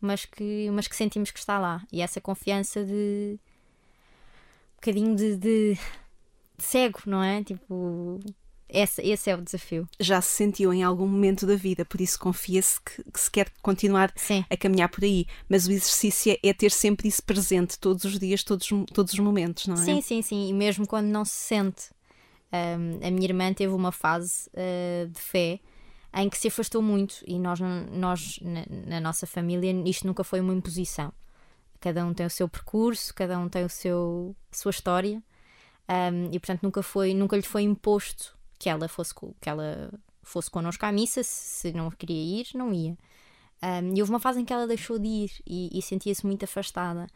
[0.00, 1.82] mas que, mas que sentimos que está lá.
[1.92, 3.38] E essa confiança de.
[4.72, 5.74] um bocadinho de, de,
[6.58, 7.42] de cego, não é?
[7.42, 8.20] Tipo.
[8.68, 9.88] Esse, esse é o desafio.
[10.00, 13.48] já se sentiu em algum momento da vida, por isso confia-se que, que se quer
[13.62, 14.44] continuar Sim.
[14.50, 15.24] a caminhar por aí.
[15.48, 19.68] Mas o exercício é- ter sempre isso presente, todos os dias, todos, todos os momentos,
[19.68, 19.84] não é?
[19.84, 20.48] Sim, sim, sim.
[20.48, 21.90] E mesmo quando não se sente.
[22.52, 25.60] Um, a minha irmã teve uma fase uh, de fé
[26.16, 27.60] em que se afastou muito e nós,
[27.92, 31.12] nós na, na nossa família, isto nunca foi uma imposição.
[31.78, 35.22] Cada um tem o seu percurso, cada um tem o seu, a sua história
[35.88, 39.92] um, e portanto nunca, foi, nunca lhe foi imposto que ela fosse, que ela
[40.22, 42.96] fosse connosco à missa, se não queria ir, não ia.
[43.62, 46.44] Um, e houve uma fase em que ela deixou de ir e, e sentia-se muito
[46.44, 47.06] afastada.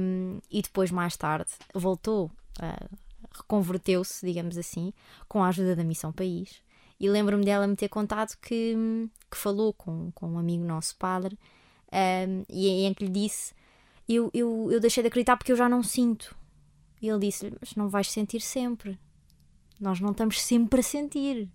[0.00, 2.96] Um, e depois, mais tarde, voltou, uh,
[3.36, 4.92] reconverteu-se, digamos assim,
[5.28, 6.62] com a ajuda da Missão País.
[6.98, 8.74] E lembro-me dela me ter contado que,
[9.30, 11.38] que falou com, com um amigo nosso padre
[11.92, 13.54] um, e em que lhe disse:
[14.08, 16.36] eu, eu, eu deixei de acreditar porque eu já não sinto.
[17.02, 18.98] E ele disse: Mas não vais sentir sempre.
[19.80, 21.48] Nós não estamos sempre a sentir.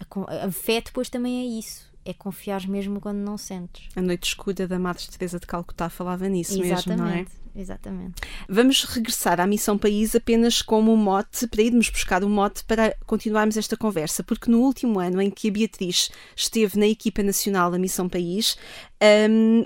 [0.00, 1.94] A, a fé depois também é isso.
[2.06, 3.88] É confiar mesmo quando não sentes.
[3.96, 7.20] A Noite Escura da Madre Teresa de Calcutá falava nisso mesmo, não é?
[7.20, 8.14] exatamente, exatamente.
[8.48, 12.96] Vamos regressar à Missão País apenas como um mote, para irmos buscar um mote para
[13.04, 17.72] continuarmos esta conversa, porque no último ano em que a Beatriz esteve na equipa nacional
[17.72, 18.56] da Missão País,
[19.28, 19.64] hum,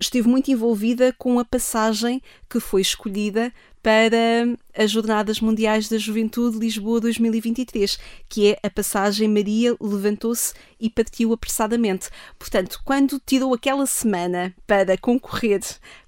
[0.00, 3.52] esteve muito envolvida com a passagem que foi escolhida
[3.82, 7.98] para as Jornadas Mundiais da Juventude Lisboa 2023,
[8.28, 12.10] que é a passagem Maria levantou-se e partiu apressadamente.
[12.38, 15.60] Portanto, quando tirou aquela semana para concorrer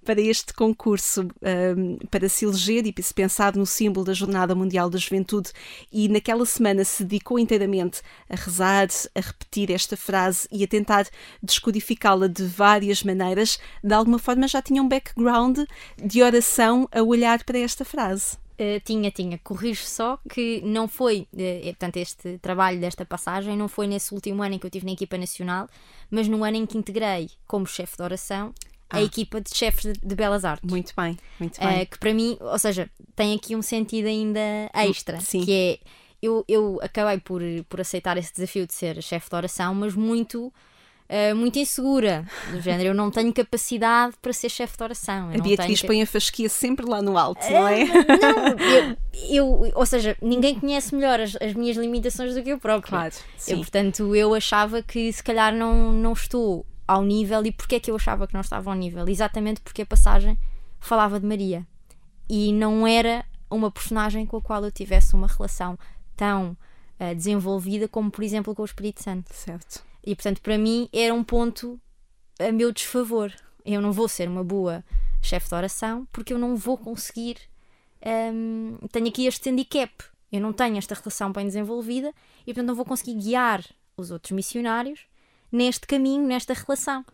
[0.04, 1.28] para este concurso,
[1.76, 5.50] hum, para se eleger e se pensar no símbolo da Jornada Mundial da Juventude,
[5.92, 11.06] e naquela semana se dedicou inteiramente a rezar, a repetir esta frase e a tentar
[11.42, 15.58] descodificá-la de várias maneiras, de alguma forma já tinha um background
[16.02, 18.38] de oração a olhar para esta frase.
[18.58, 19.38] Uh, tinha, tinha.
[19.38, 24.42] Corrijo só que não foi, uh, portanto, este trabalho desta passagem não foi nesse último
[24.42, 25.68] ano em que eu estive na equipa nacional,
[26.10, 28.52] mas no ano em que integrei como chefe de oração
[28.90, 28.96] ah.
[28.98, 30.68] a equipa de chefes de, de, Belas Artes.
[30.68, 31.82] Muito bem, muito bem.
[31.82, 34.40] Uh, que para mim, ou seja, tem aqui um sentido ainda
[34.74, 35.44] extra, Sim.
[35.44, 35.78] que é
[36.20, 40.52] eu, eu acabei por, por aceitar esse desafio de ser chefe de oração, mas muito
[41.08, 42.24] uh, muito insegura.
[42.50, 45.30] Do género, eu não tenho capacidade para ser chefe de oração.
[45.30, 47.84] a Beatriz põe a fasquia sempre lá no alto, não é?
[47.84, 48.96] Não,
[49.30, 52.90] eu, eu, ou seja, ninguém conhece melhor as, as minhas limitações do que eu próprio.
[52.90, 53.52] Claro, sim.
[53.52, 57.44] Eu, portanto, eu achava que se calhar não, não estou ao nível.
[57.44, 59.08] E porquê é que eu achava que não estava ao nível?
[59.08, 60.38] Exatamente porque a passagem
[60.78, 61.66] falava de Maria.
[62.28, 65.78] E não era uma personagem com a qual eu tivesse uma relação
[66.16, 66.56] tão
[67.00, 69.32] uh, desenvolvida como, por exemplo, com o Espírito Santo.
[69.32, 69.87] Certo.
[70.04, 71.80] E portanto, para mim, era um ponto
[72.38, 73.32] a meu desfavor.
[73.64, 74.84] Eu não vou ser uma boa
[75.20, 77.38] chefe de oração porque eu não vou conseguir.
[78.32, 79.92] Um, tenho aqui este handicap.
[80.30, 83.64] Eu não tenho esta relação bem desenvolvida e, portanto, não vou conseguir guiar
[83.96, 85.00] os outros missionários
[85.50, 87.04] neste caminho, nesta relação.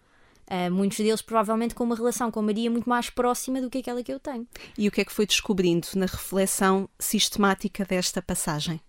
[0.50, 4.02] Uh, muitos deles provavelmente com uma relação com Maria muito mais próxima do que aquela
[4.02, 4.46] que eu tenho.
[4.76, 8.80] E o que é que foi descobrindo na reflexão sistemática desta passagem?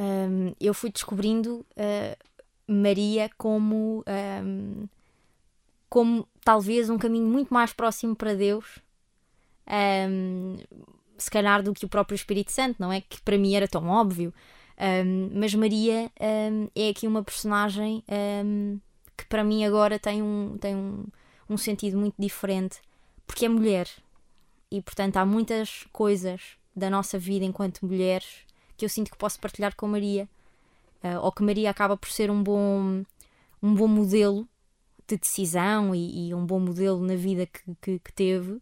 [0.00, 2.16] Um, eu fui descobrindo uh,
[2.66, 4.04] Maria como,
[4.44, 4.88] um,
[5.88, 8.78] como talvez um caminho muito mais próximo para Deus,
[10.08, 10.56] um,
[11.16, 13.00] se calhar do que o próprio Espírito Santo, não é?
[13.00, 14.32] Que para mim era tão óbvio.
[14.78, 16.10] Um, mas Maria
[16.74, 18.02] é aqui uma personagem
[19.16, 21.04] que para mim agora tem um, tem um,
[21.48, 22.80] um sentido muito diferente,
[23.26, 23.88] porque é mulher.
[24.70, 28.44] E portanto há muitas coisas da nossa vida enquanto mulheres
[28.76, 30.28] que eu sinto que posso partilhar com Maria
[31.04, 33.04] uh, ou que Maria acaba por ser um bom,
[33.62, 34.48] um bom modelo
[35.06, 38.60] de decisão e, e um bom modelo na vida que, que, que teve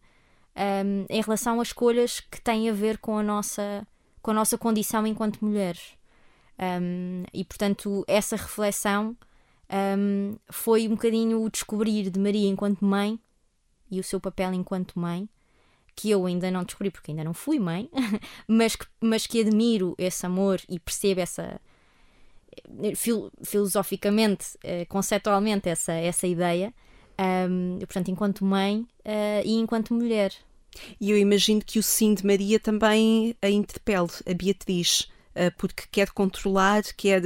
[0.57, 3.87] um, em relação a escolhas que têm a ver com a nossa,
[4.21, 5.97] com a nossa condição enquanto mulheres.
[6.59, 9.17] Um, e portanto, essa reflexão
[9.99, 13.19] um, foi um bocadinho o descobrir de Maria enquanto mãe
[13.91, 15.29] e o seu papel enquanto mãe,
[15.95, 17.91] que eu ainda não descobri porque ainda não fui mãe,
[18.49, 21.61] mas que, mas que admiro esse amor e percebo essa,
[22.95, 26.73] fil filosoficamente, uh, conceptualmente, essa, essa ideia,
[27.49, 30.33] um, portanto, enquanto mãe uh, e enquanto mulher.
[31.01, 35.85] E eu imagino que o sim de Maria também a interpele, a Beatriz, uh, porque
[35.91, 37.23] quer controlar, quer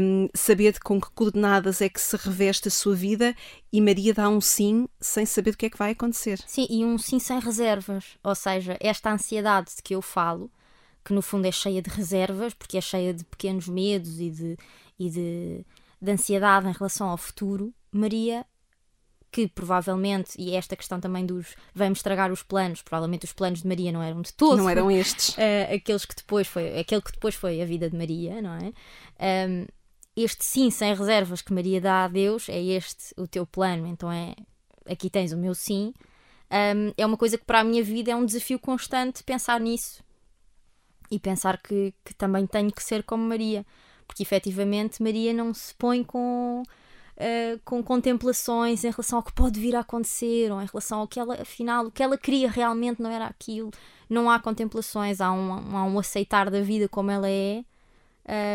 [0.00, 3.34] um, saber com que coordenadas é que se reveste a sua vida
[3.72, 6.38] e Maria dá um sim sem saber o que é que vai acontecer.
[6.46, 10.50] Sim, e um sim sem reservas, ou seja, esta ansiedade de que eu falo
[11.06, 14.58] que no fundo é cheia de reservas, porque é cheia de pequenos medos e de,
[14.98, 15.64] e de,
[16.02, 18.44] de ansiedade em relação ao futuro, Maria
[19.30, 23.68] que provavelmente, e esta questão também dos vamos estragar os planos, provavelmente os planos de
[23.68, 24.56] Maria não eram de todo.
[24.56, 25.36] Não eram estes.
[25.36, 29.46] Uh, aqueles que depois foi, aquele que depois foi a vida de Maria, não é?
[29.46, 29.66] Um,
[30.16, 34.10] este sim sem reservas que Maria dá a Deus, é este o teu plano, então
[34.10, 34.34] é
[34.86, 35.92] aqui tens o meu sim.
[36.50, 40.05] Um, é uma coisa que para a minha vida é um desafio constante pensar nisso
[41.10, 43.64] e pensar que, que também tenho que ser como Maria,
[44.06, 49.58] porque efetivamente Maria não se põe com, uh, com contemplações em relação ao que pode
[49.58, 53.02] vir a acontecer ou em relação ao que ela, afinal, o que ela queria realmente
[53.02, 53.70] não era aquilo.
[54.08, 57.64] Não há contemplações, há um, há um aceitar da vida como ela é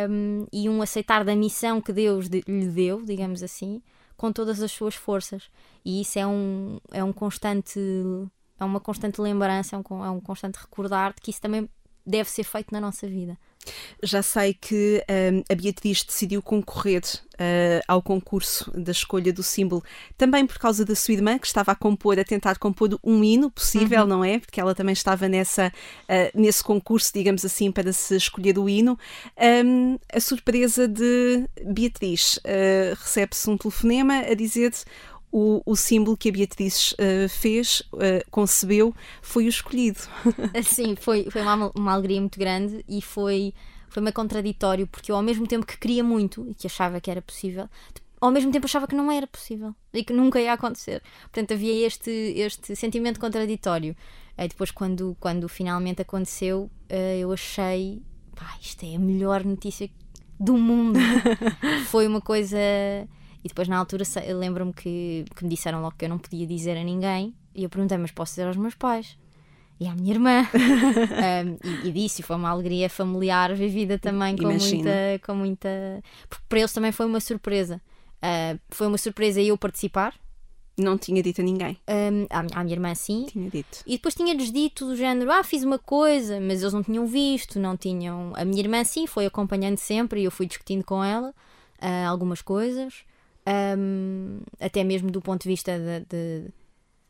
[0.10, 3.82] um, e um aceitar da missão que Deus de, lhe deu, digamos assim,
[4.18, 5.49] com todas as suas forças.
[5.84, 7.80] E isso é um, é um constante.
[8.60, 11.68] É uma constante lembrança, é um, é um constante recordar de que isso também
[12.06, 13.38] deve ser feito na nossa vida.
[14.02, 19.84] Já sei que um, a Beatriz decidiu concorrer uh, ao concurso da escolha do símbolo
[20.18, 23.52] também por causa da sua irmã, que estava a compor, a tentar compor um hino
[23.52, 24.08] possível, uhum.
[24.08, 24.39] não é?
[24.39, 28.97] Porque ela também estava nessa, uh, nesse concurso, digamos assim, para se escolher o hino.
[29.66, 34.72] Um, a surpresa de Beatriz uh, recebe-se um telefonema a dizer
[35.32, 40.00] o, o símbolo que a Beatriz uh, fez, uh, concebeu, foi o escolhido.
[40.64, 43.54] Sim, foi, foi uma, uma alegria muito grande e foi,
[43.90, 47.10] foi meio contraditório, porque eu ao mesmo tempo que queria muito e que achava que
[47.10, 47.70] era possível,
[48.20, 51.02] ao mesmo tempo achava que não era possível e que nunca ia acontecer.
[51.24, 53.96] Portanto, havia este, este sentimento contraditório.
[54.38, 58.02] E depois, quando, quando finalmente aconteceu, uh, eu achei,
[58.36, 59.90] pá, isto é a melhor notícia
[60.40, 61.00] do mundo.
[61.90, 62.58] foi uma coisa
[63.44, 64.04] e depois, na altura,
[64.36, 67.34] lembro-me que, que me disseram logo que eu não podia dizer a ninguém.
[67.56, 69.18] E eu perguntei, mas posso dizer aos meus pais?
[69.80, 70.48] E à minha irmã.
[70.54, 74.92] um, e, e disse, foi uma alegria familiar vivida também com muita,
[75.26, 75.70] com muita.
[76.30, 77.82] Porque para eles também foi uma surpresa.
[78.18, 80.14] Uh, foi uma surpresa eu participar.
[80.78, 81.78] Não tinha dito a ninguém.
[81.89, 83.26] Um, à, à minha irmã, sim.
[83.28, 83.80] Tinha dito.
[83.86, 87.60] E depois tinha-lhes dito do género, ah, fiz uma coisa, mas eles não tinham visto,
[87.60, 88.34] não tinham.
[88.36, 91.34] A minha irmã, sim, foi acompanhando sempre e eu fui discutindo com ela
[91.80, 93.04] ah, algumas coisas,
[93.48, 96.52] um, até mesmo do ponto de vista de, de-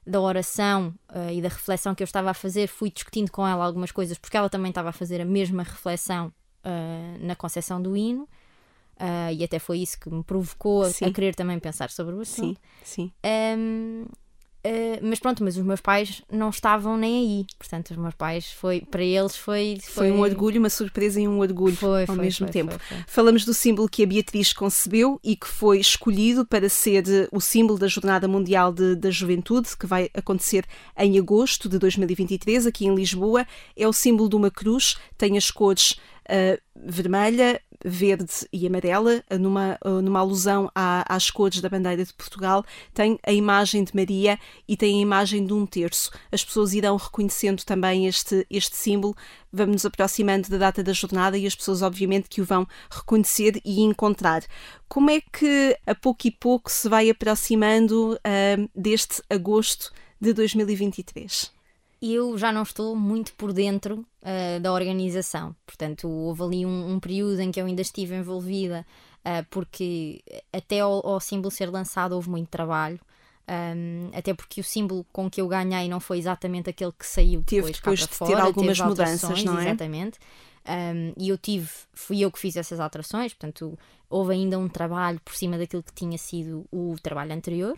[0.06, 3.64] da oração ah, e da reflexão que eu estava a fazer, fui discutindo com ela
[3.66, 7.96] algumas coisas, porque ela também estava a fazer a mesma reflexão ah, na concepção do
[7.96, 8.28] hino.
[8.98, 12.22] ah, e até foi isso que me provocou a, a querer também pensar sobre o
[12.22, 12.60] assunto.
[12.84, 13.58] Sim, sim.
[13.58, 14.06] Um,
[14.66, 17.46] uh, mas pronto, mas os meus pais não estavam nem aí.
[17.58, 19.78] Portanto, os meus pais, foi, para eles foi.
[19.82, 22.72] Foi, um orgulho, uma surpresa e um orgulho Foi, ao foi, mesmo foi, tempo.
[22.72, 23.06] foi, foi.
[23.08, 27.40] Falamos do símbolo que a Beatriz concebeu e que foi escolhido para ser eh, o
[27.42, 30.66] símbolo da Jornada Mundial de- da Juventude, que vai acontecer
[30.98, 33.46] em agosto de 2023, aqui em Lisboa.
[33.76, 35.96] É o símbolo de uma cruz, tem as cores
[36.30, 42.04] eh, vermelha, verde e amarela, eh, numa, eh, numa alusão à- às cores da bandeira
[42.04, 42.64] de Portugal.
[42.94, 46.12] Tem a imagem de Maria e tem a imagem de um terço.
[46.32, 49.16] As pessoas irão reconhecendo também este, este símbolo.
[49.52, 53.62] Vamos nos aproximando da data da jornada e as pessoas, obviamente, que o vão reconhecer
[53.66, 54.44] e encontrar.
[54.88, 61.61] Como é que, a pouco e pouco, se vai aproximando ah, deste agosto de 2023?
[62.02, 65.56] Eu já não estou muito por dentro ah, da organização.
[65.66, 68.86] Portanto, houve ali um, um período em que eu ainda estive envolvida,
[69.24, 73.00] ah, porque até ao, ao símbolo ser lançado houve muito trabalho.
[73.48, 77.42] Um, até porque o símbolo com que eu ganhei não foi exatamente aquele que saiu
[77.42, 79.64] depois, depois cá de para ter fora, algumas teve mudanças, não é?
[79.64, 80.20] Exatamente.
[80.66, 83.78] Um, e eu tive, fui eu que fiz essas alterações, portanto,
[84.10, 87.78] houve ainda um trabalho por cima daquilo que tinha sido o trabalho anterior.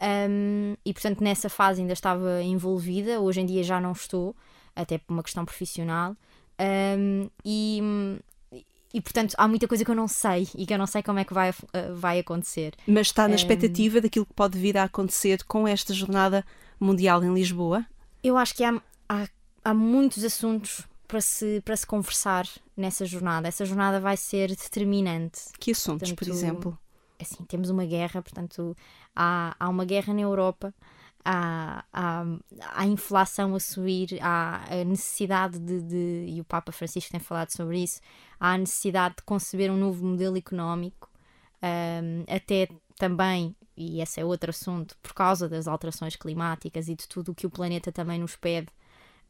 [0.00, 4.34] Um, e portanto, nessa fase ainda estava envolvida, hoje em dia já não estou,
[4.74, 6.16] até por uma questão profissional.
[6.60, 7.80] Um, e,
[8.92, 11.18] e portanto, há muita coisa que eu não sei e que eu não sei como
[11.18, 12.74] é que vai, eh, vai acontecer.
[12.86, 16.44] Mas está na expectativa daquilo que pode vir a acontecer com esta jornada
[16.78, 17.84] mundial em Lisboa?
[18.22, 19.26] Eu acho que há, há,
[19.64, 23.48] há muitos assuntos para se, para se conversar nessa jornada.
[23.48, 25.40] Essa jornada vai ser determinante.
[25.58, 26.78] Que assuntos, por Portanto, exemplo?
[27.20, 28.76] Assim, temos uma guerra, portanto,
[29.14, 30.74] há, há uma guerra na Europa,
[31.24, 32.24] há, há,
[32.74, 37.50] há inflação a subir, há a necessidade de, de, e o Papa Francisco tem falado
[37.50, 38.00] sobre isso,
[38.38, 41.08] há a necessidade de conceber um novo modelo económico,
[41.62, 47.08] ahm, até também, e esse é outro assunto, por causa das alterações climáticas e de
[47.08, 48.68] tudo o que o planeta também nos pede,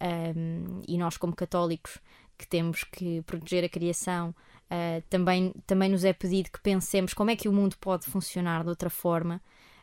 [0.00, 1.98] ahm, e nós, como católicos,
[2.44, 4.34] que temos que proteger a criação,
[4.70, 8.62] ah, também, também nos é pedido que pensemos como é que o mundo pode funcionar
[8.62, 9.40] de outra forma,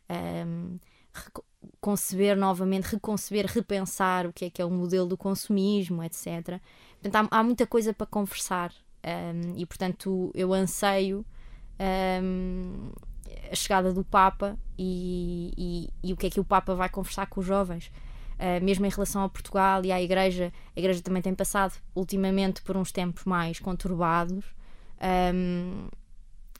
[0.09, 0.77] ahm,
[1.13, 1.45] reco-
[1.79, 6.59] conceber novamente, reconceber, repensar o que é que é o modelo do consumismo, etc.
[7.01, 11.25] Portanto, há, há muita coisa para conversar ahm, e, portanto, eu anseio
[11.79, 12.91] ahm,
[13.51, 17.27] a chegada do Papa e, e, e o que é que o Papa vai conversar
[17.27, 17.91] com os jovens.
[18.41, 22.63] Uh, mesmo em relação a Portugal e à Igreja, a Igreja também tem passado ultimamente
[22.63, 24.43] por uns tempos mais conturbados.
[25.31, 25.87] Um,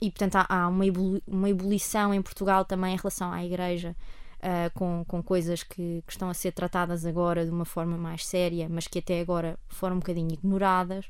[0.00, 3.96] e portanto há, há uma, ebuli- uma ebulição em Portugal também em relação à Igreja,
[4.38, 8.24] uh, com, com coisas que, que estão a ser tratadas agora de uma forma mais
[8.24, 11.06] séria, mas que até agora foram um bocadinho ignoradas.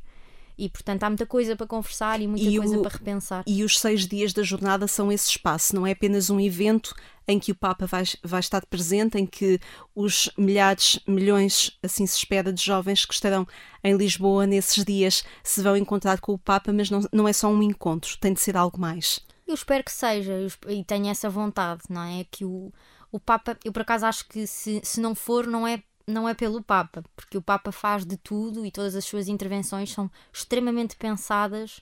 [0.58, 3.42] E portanto há muita coisa para conversar e muita E coisa o- para repensar.
[3.46, 6.94] E os seis dias da jornada são esse espaço, não é apenas um evento
[7.26, 9.58] em que o Papa vai, vai estar presente, em que
[9.94, 13.46] os milhares, milhões, assim se espera, de jovens que estarão
[13.82, 17.48] em Lisboa nesses dias se vão encontrar com o Papa, mas não, não é só
[17.48, 19.20] um encontro, tem de ser algo mais.
[19.46, 20.32] Eu espero que seja,
[20.68, 22.24] e tenho essa vontade, não é?
[22.30, 22.72] Que o,
[23.10, 26.34] o Papa, eu por acaso acho que se, se não for, não é, não é
[26.34, 30.96] pelo Papa, porque o Papa faz de tudo e todas as suas intervenções são extremamente
[30.96, 31.80] pensadas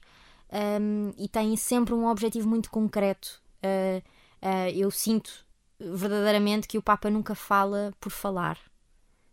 [0.80, 3.40] hum, e têm sempre um objetivo muito concreto.
[3.62, 4.02] Uh,
[4.42, 5.44] uh, eu sinto
[5.78, 8.58] verdadeiramente que o Papa nunca fala por falar.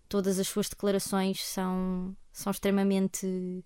[0.07, 3.63] Todas as suas declarações são, são extremamente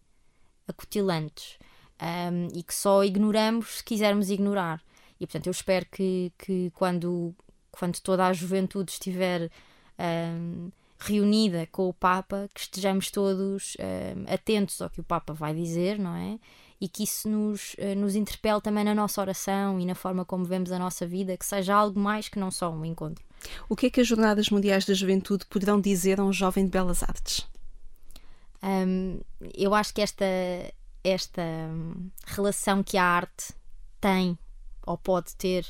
[0.68, 1.60] acutilantes
[2.02, 4.82] um, e que só ignoramos se quisermos ignorar.
[5.20, 7.36] E portanto, eu espero que, que quando,
[7.70, 9.52] quando toda a juventude estiver
[10.00, 10.72] um,
[11.04, 15.98] reunida com o Papa, que estejamos todos um, atentos ao que o Papa vai dizer,
[15.98, 16.40] não é?
[16.80, 20.46] E que isso nos, uh, nos interpele também na nossa oração e na forma como
[20.46, 23.24] vemos a nossa vida, que seja algo mais que não só um encontro.
[23.68, 26.72] O que é que as Jornadas Mundiais da Juventude poderão dizer a um jovem de
[26.72, 27.48] belas artes?
[28.62, 29.20] Um,
[29.56, 30.26] eu acho que esta,
[31.04, 33.54] esta hum, relação que a arte
[34.00, 34.38] tem
[34.86, 35.66] ou pode ter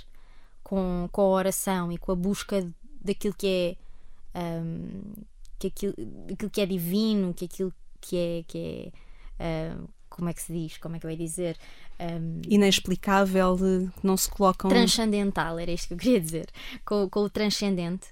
[0.62, 2.68] com, com a oração e com a busca
[3.02, 3.91] daquilo que é
[4.36, 5.14] um,
[5.60, 5.94] que aquilo,
[6.32, 8.94] aquilo que é divino, que aquilo que é, que
[9.40, 9.76] é
[10.12, 11.58] como é que se diz, como é que eu ia dizer?
[12.00, 14.70] Um, Inexplicável, que não se colocam.
[14.70, 16.50] Transcendental, era isto que eu queria dizer.
[16.86, 18.10] Com, com o transcendente.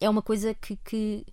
[0.00, 1.26] É uma coisa que, que,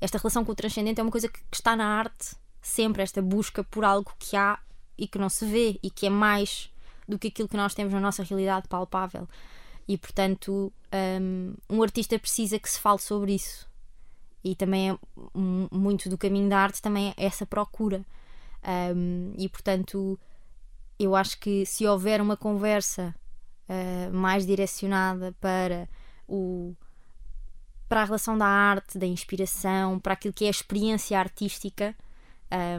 [0.00, 3.20] Esta relação com o transcendente é uma coisa que, que está na arte sempre, esta
[3.20, 4.58] busca por algo que há
[4.96, 6.70] e que não se vê e que é mais
[7.08, 9.28] do que aquilo que nós temos na nossa realidade palpável.
[9.86, 10.72] E portanto,
[11.20, 13.68] um, um artista precisa que se fale sobre isso.
[14.44, 14.98] E também é
[15.34, 18.04] muito do caminho da arte também é essa procura.
[18.94, 20.18] Um, e portanto,
[20.98, 23.14] eu acho que se houver uma conversa
[23.68, 25.88] uh, mais direcionada para
[26.28, 26.74] o
[27.88, 31.94] para a relação da arte, da inspiração, para aquilo que é a experiência artística,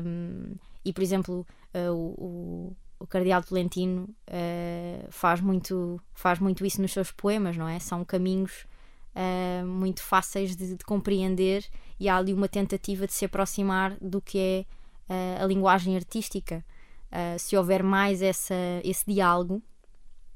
[0.04, 6.82] um, e por exemplo, uh, o, o Cardeal Tolentino uh, faz, muito, faz muito isso
[6.82, 7.78] nos seus poemas, não é?
[7.78, 8.66] São caminhos
[9.14, 11.66] uh, muito fáceis de, de, compreender
[12.00, 14.66] e há ali uma tentativa de se aproximar do que é
[15.14, 16.66] uh, a linguagem artística.
[17.38, 19.62] se houver mais essa, esse diálogo,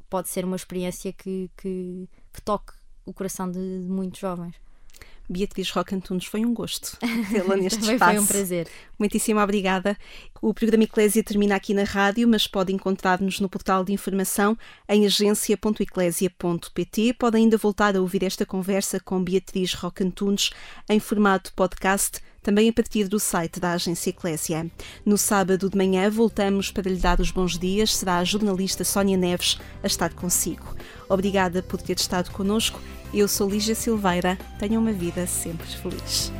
[0.09, 2.73] pode ser uma experiência que, que, que toque
[3.05, 4.55] o coração de, de muitos jovens.
[5.29, 6.97] Beatriz Roca Antunes, foi um gosto
[7.31, 8.13] tê-la neste Também espaço.
[8.13, 8.67] foi um prazer.
[8.97, 9.95] Muitíssimo obrigada.
[10.41, 14.57] O programa Eclésia termina aqui na rádio, mas pode encontrar-nos no portal de informação
[14.87, 17.13] em agência.eclésia.pt.
[17.13, 20.51] Pode ainda voltar a ouvir esta conversa com Beatriz Roca Antunes
[20.89, 24.71] em formato podcast também a partir do site da Agência Eclésia.
[25.05, 27.93] No sábado de manhã voltamos para lhe dar os bons dias.
[27.93, 30.73] Será a jornalista Sónia Neves a estar consigo.
[31.09, 32.79] Obrigada por ter estado connosco.
[33.13, 34.37] Eu sou Lígia Silveira.
[34.59, 36.31] Tenha uma vida sempre feliz.